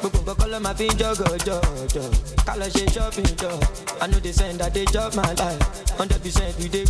[0.02, 1.30] gbogbo nǹkan kọ́ my máa fi jọ̀jọ̀
[2.46, 3.52] ká lọ shopping jọ
[4.04, 5.62] i no dey send i dey chop my life
[5.98, 6.86] hundred percent we dey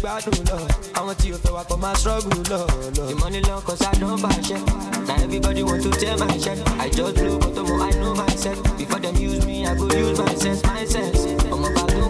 [1.99, 2.61] struggle lọ
[2.97, 3.03] lọ.
[3.13, 4.61] ìmọ̀ni lọ kọ́ sá dán bá shit.
[5.07, 6.59] na everybody want to tell my shit.
[6.83, 10.33] i just the bottom I know myself before dem use me i go use my
[10.43, 11.19] sense my sense
[11.53, 12.01] ọmọ bá tó.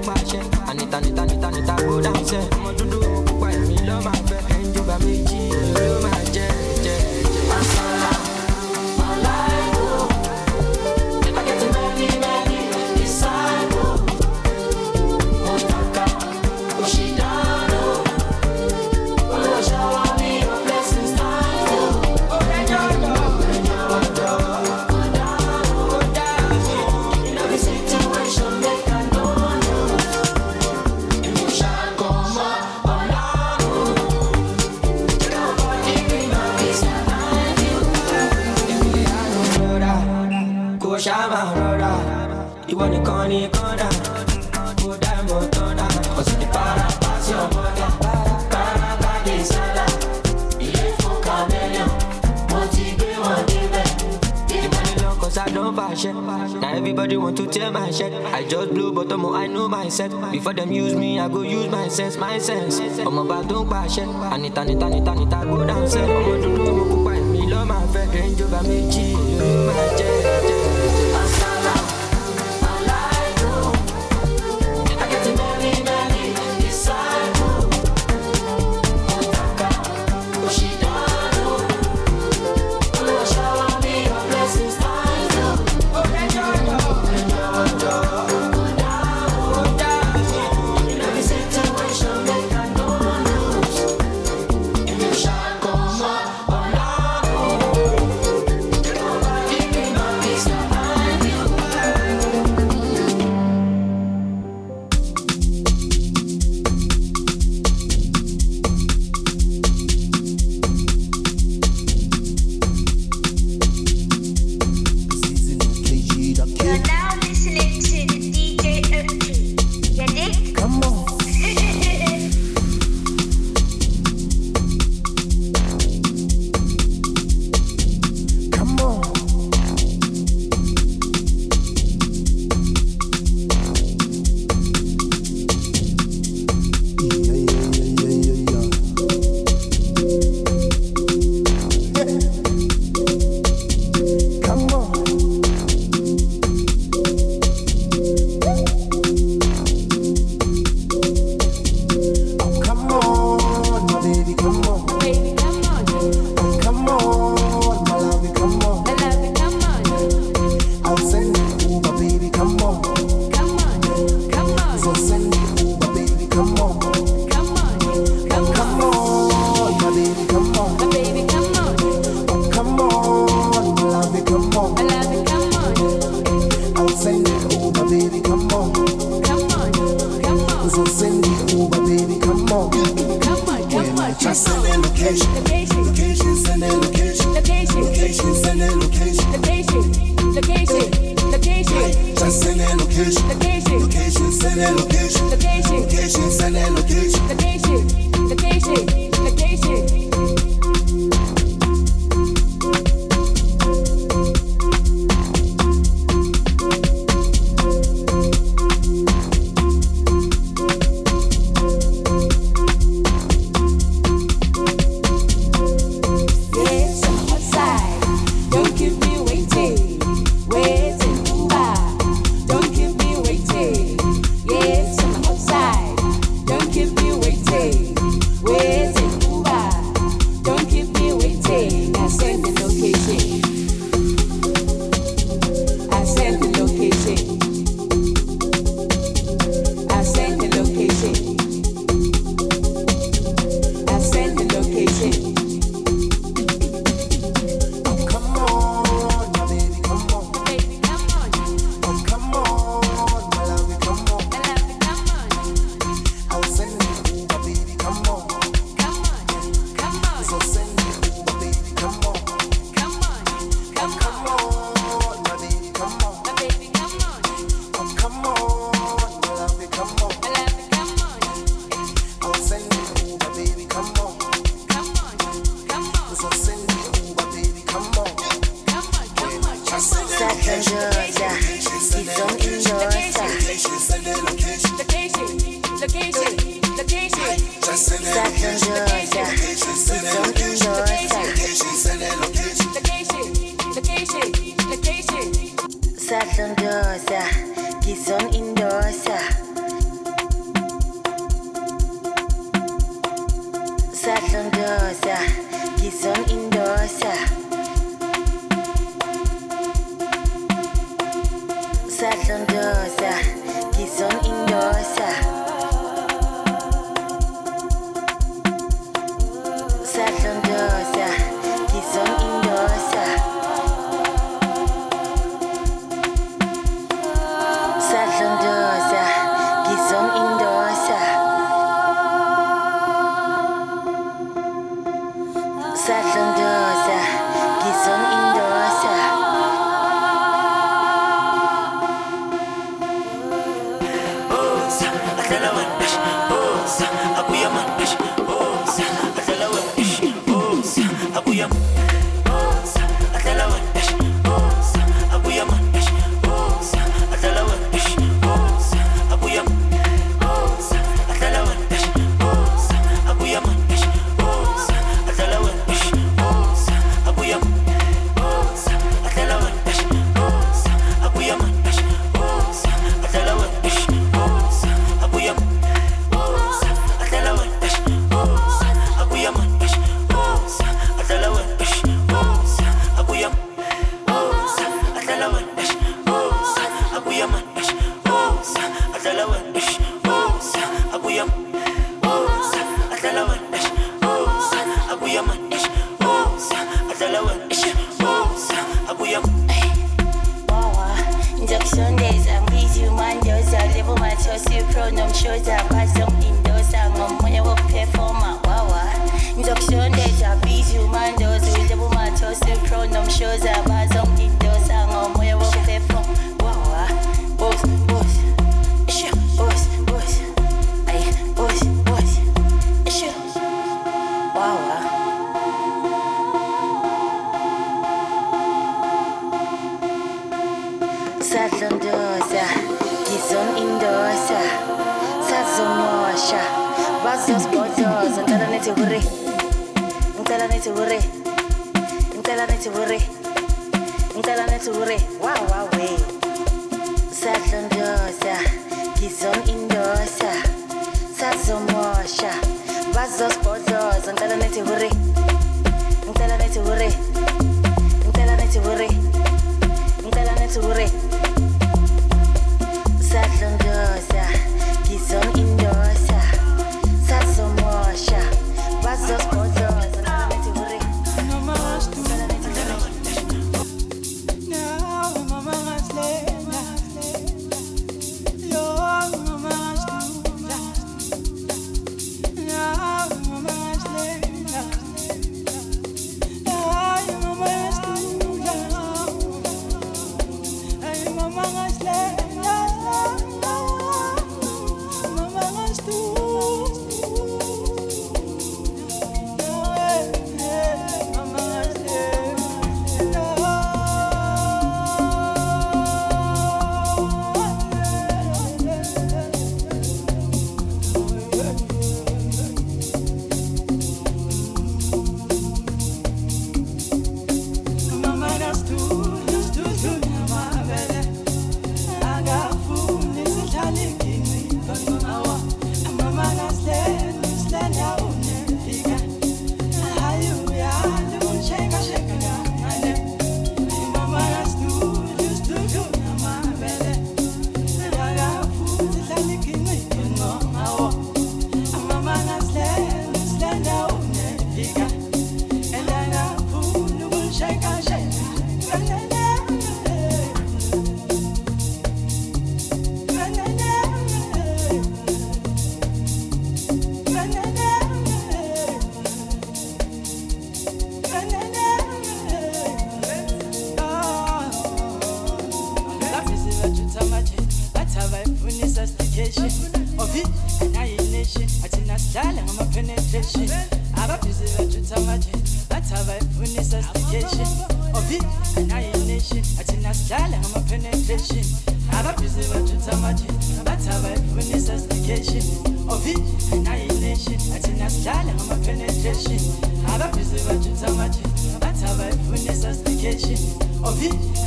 [57.32, 58.14] want to tear my shirt.
[58.14, 60.32] I just blow bottom, I know myself.
[60.32, 62.80] Before them use me, I go use my sense, my sense.
[62.99, 64.08] I'm about to pass it.
[64.08, 65.95] I need, I need, I need, I need, I go dance.
[65.95, 69.20] I'm going to do, I'm going me, love my friend, Range Rover, me cheap.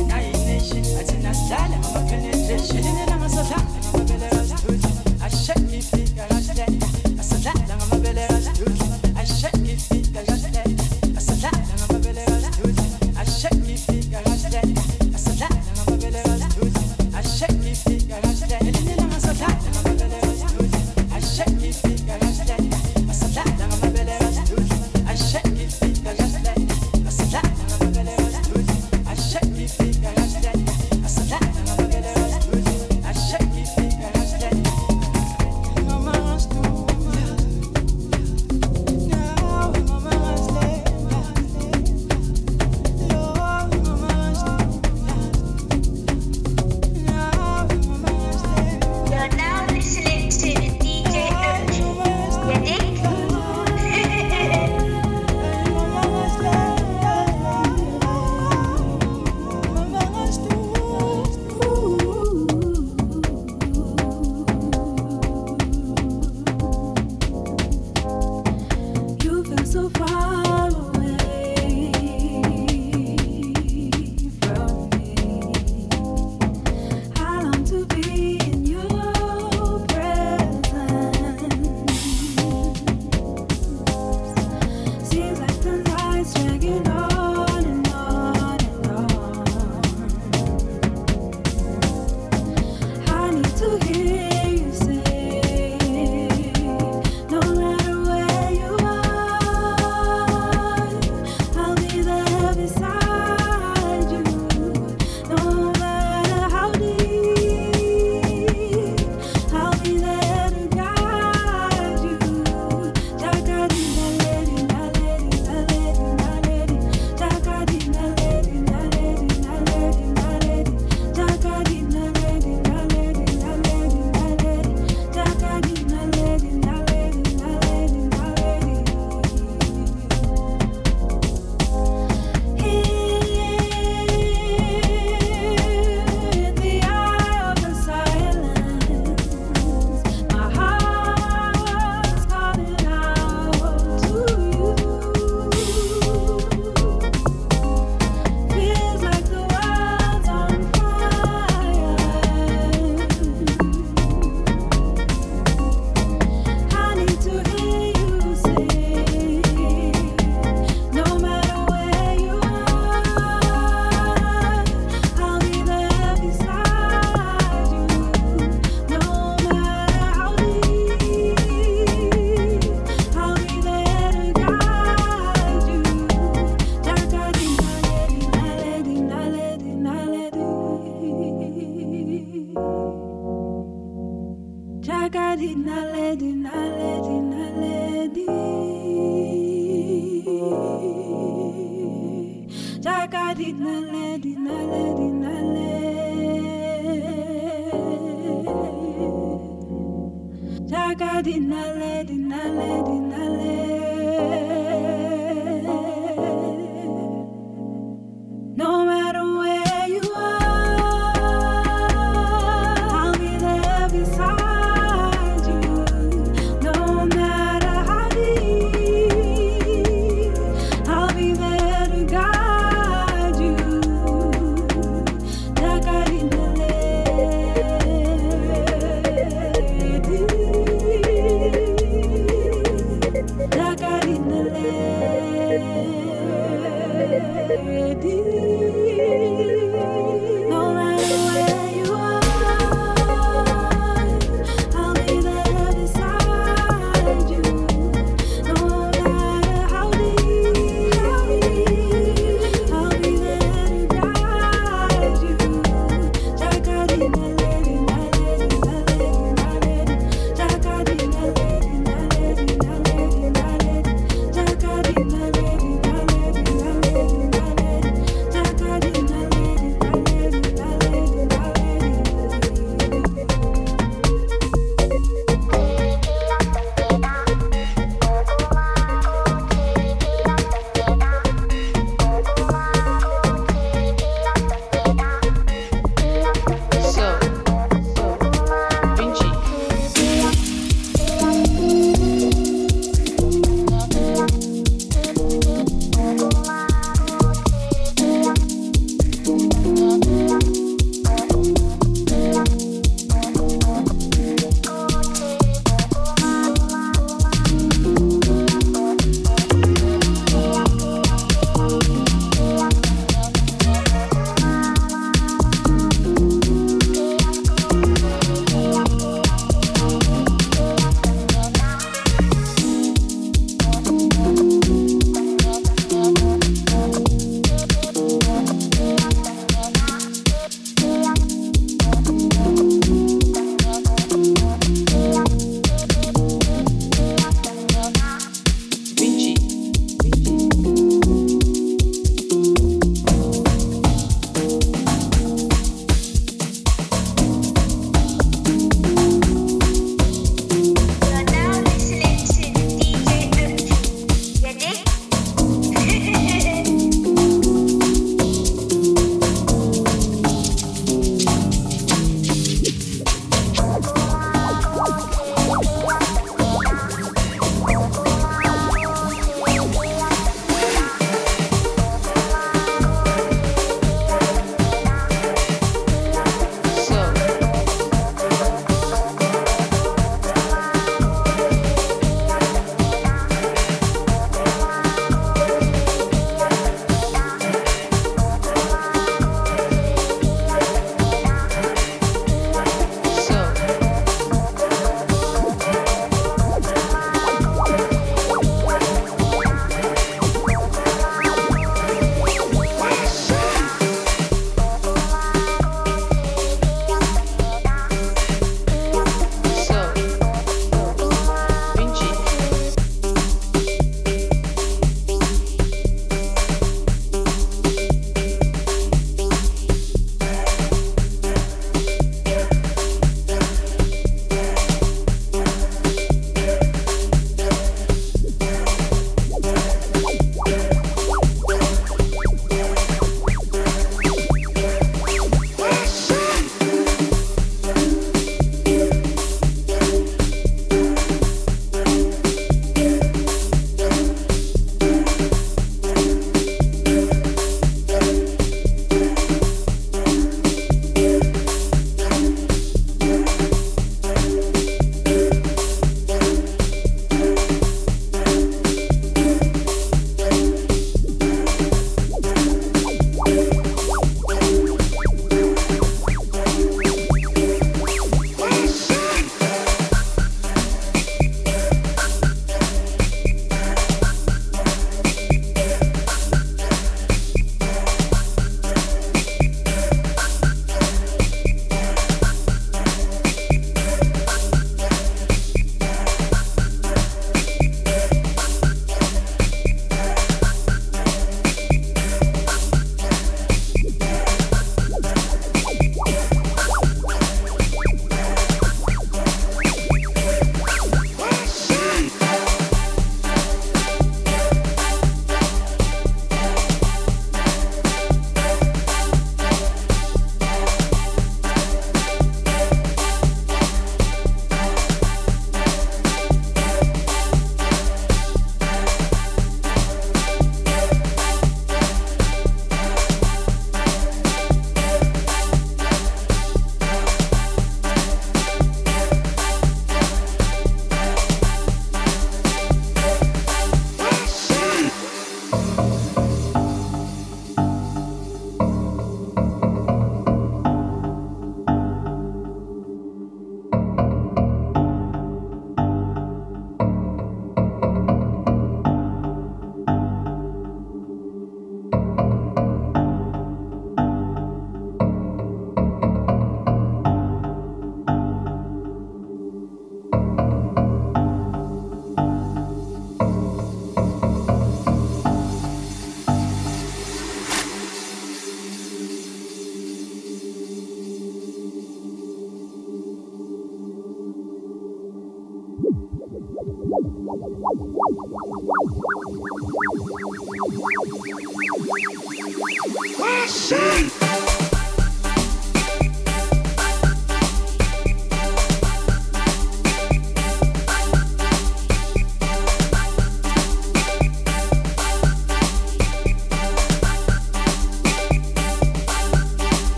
[0.00, 1.32] Ovidi nayination athina
[5.82, 6.39] sidlala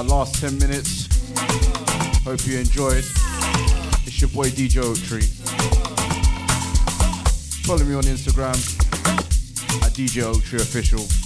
[0.00, 1.08] our last 10 minutes.
[2.24, 3.04] Hope you enjoyed.
[4.06, 5.20] It's your boy DJ Oak Tree.
[7.66, 8.56] Follow me on Instagram
[9.84, 11.19] at DJ Oak Tree Official.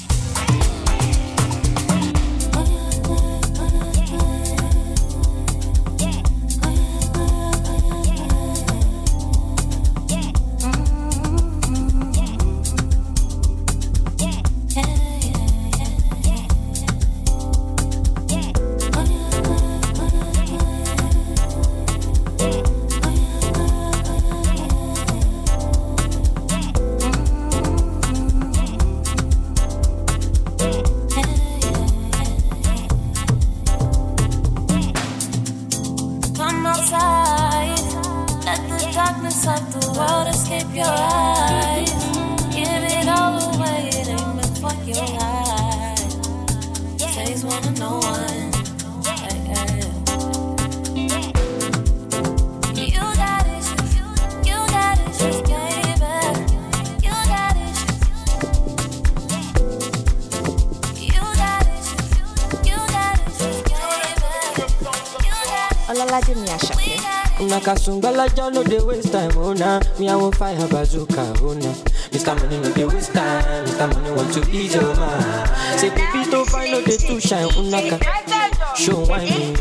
[67.65, 69.81] Una kasungbala no dey waste time, oh nah.
[69.99, 71.73] Me I fire bazooka, oh nah.
[72.13, 72.37] Mr.
[72.39, 73.89] Money no dey waste time, Mr.
[73.89, 75.49] Money want to ease your mind.
[75.81, 77.99] Say baby to find no dey too shine, unaka.
[78.05, 79.55] Oh show why me.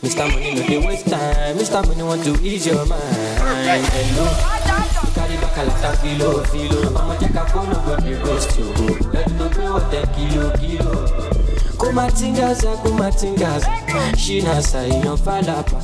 [0.00, 0.26] Mr.
[0.32, 1.86] Money no dey waste time, Mr.
[1.86, 3.02] Money want to ease your mind.
[3.04, 4.24] Hello.
[5.12, 6.88] Carry back a filo, filo.
[6.96, 8.50] I'ma check a phone, no go dey roast
[10.16, 11.35] kilo, kilo.
[11.86, 13.70] Kumatingaza kumatingaza.
[14.22, 15.78] Ṣínà ṣàìyàn fàlàpà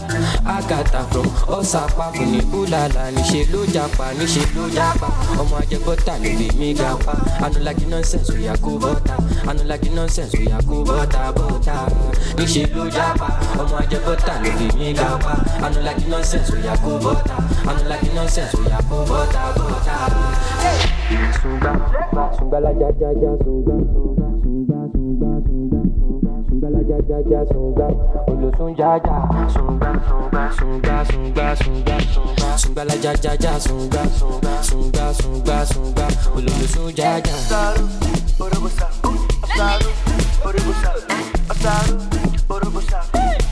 [0.57, 1.27] àgàtà from
[1.57, 5.07] ọ̀sàpá fún ní búlàlà níṣẹ́ ló japa níṣẹ́ ló japa
[5.41, 7.13] ọmọ ajẹbọ́tà ló lè mí ga pa.
[7.45, 9.15] Anulagi nonsense oya kó bọ́tà
[9.51, 11.75] anulagi nonsense oya kó bọ́tà bọ́tà
[12.39, 12.67] níṣẹ́
[12.97, 13.27] japa
[13.61, 15.33] ọmọ ajẹbọ́tà ló lè mí ga pa.
[15.67, 17.35] Anulagi nonsense oya kó bọ́tà
[17.71, 19.97] anulagi nonsense oya kó bọ́tà bọ́tà.
[21.43, 21.73] Sunga,
[22.39, 23.33] sunga la ja ja ja
[27.07, 27.87] sunga,
[28.29, 34.03] olosun ja ja sunga, sunga, sunga, sunga, sunga, sunga, sunga la ja ja ja sunga,
[34.19, 36.07] sunga, sunga, sunga, sunga,
[36.37, 37.35] olosun ja ja.
[37.35, 37.89] Asaru,
[38.41, 38.87] orobosa,
[39.43, 39.91] asaru,
[40.45, 40.91] orobosa,
[41.49, 41.99] asaru,
[42.49, 43.01] orobosa,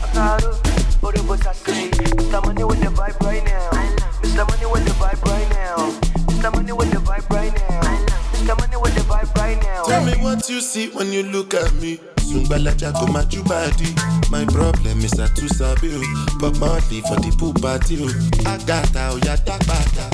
[0.04, 0.50] asaru,
[1.02, 1.54] orobosa.
[1.54, 2.44] Say, Mr.
[2.44, 3.70] Money with the vibe right now.
[4.22, 4.44] Mr.
[4.48, 5.49] Money with the vibe right now.
[10.50, 11.98] You see when you look at me.
[12.18, 13.90] Sungbalaja go my body.
[14.30, 15.90] My problem is I too sabi.
[16.40, 18.06] But monthly for the pool party oh.
[18.06, 18.50] o.
[18.50, 20.04] Agata oya takpata.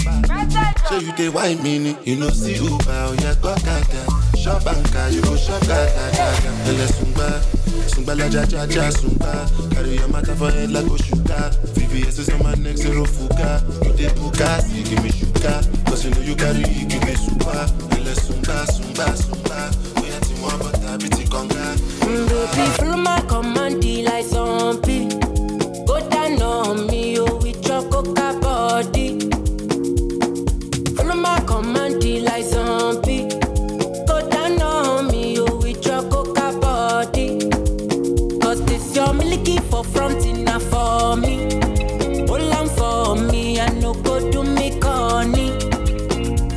[0.88, 1.96] Show you the wine mini.
[2.04, 4.02] You know see Uber oya gbọ́kada.
[4.38, 6.70] Shop anka you go shop gada gada.
[6.70, 7.42] Ele sungba.
[7.88, 9.48] Sungbalaja ja ja sungba.
[9.74, 11.50] Carry your matter for head like Oshuka.
[11.74, 13.60] VVS is on my neck zero fuga.
[13.84, 15.60] You dey buka, see give me sugar.
[15.86, 17.66] Cause you know you carry give me super.
[17.92, 20.05] Ele sungba sungba sungba.
[20.46, 21.24] Oya ti mo bọ́tà bí ti.
[22.56, 25.08] Baby, my command, like zombie.
[25.86, 29.08] Go down on me, oh, with your coca body.
[30.96, 33.28] Follow my command, like zombie.
[34.08, 37.28] Go down on me, oh, with your coca body.
[38.40, 41.34] Cause this your milky for front enough for me.
[42.28, 45.48] Hold on for me, I no go do me corny.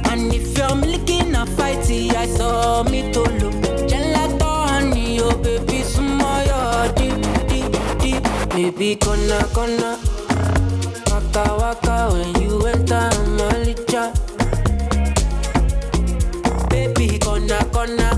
[0.10, 3.49] And if you're milky na fighty, I saw me to look.
[8.62, 9.40] Baby, gonna.
[11.08, 13.08] Waka, waka, when you enter
[13.38, 14.12] my licha.
[16.70, 18.10] Baby, gonna, gonna.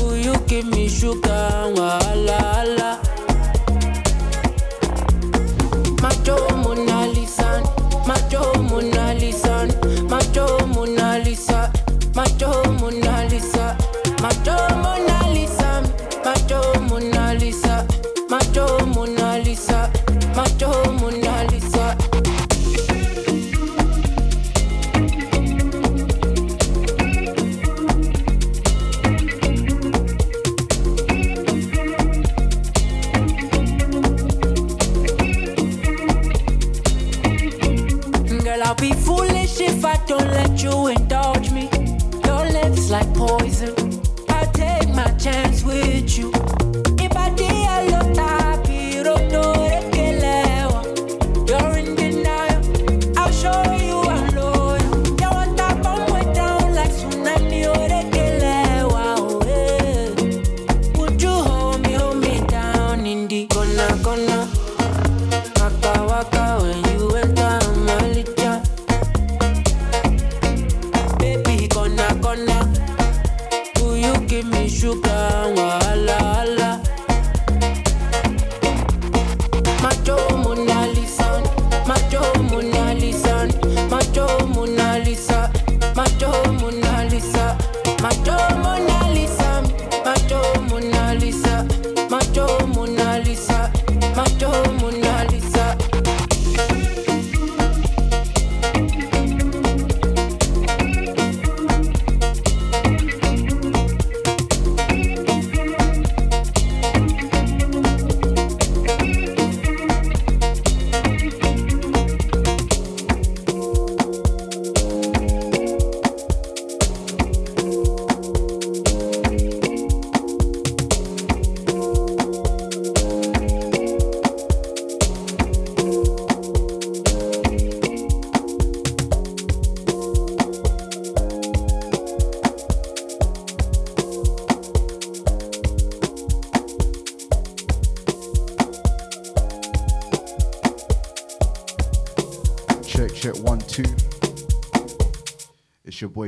[0.00, 1.70] Will you give me sugar?
[1.76, 2.77] Wala, wala.
[40.62, 41.68] You indulge me.
[42.24, 43.47] Your lips like poison.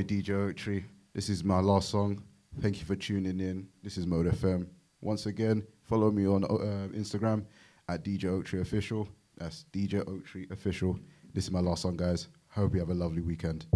[0.01, 0.83] boy DJ Oaktree.
[1.13, 2.23] This is my last song.
[2.61, 3.69] Thank you for tuning in.
[3.83, 4.67] This is Mode FM.
[5.03, 7.45] Once again, follow me on uh, Instagram
[7.89, 9.07] at DJ Oaktree Official.
[9.37, 10.99] That's DJ Oaktree Official.
[11.35, 12.29] This is my last song, guys.
[12.49, 13.67] Hope you have a lovely weekend.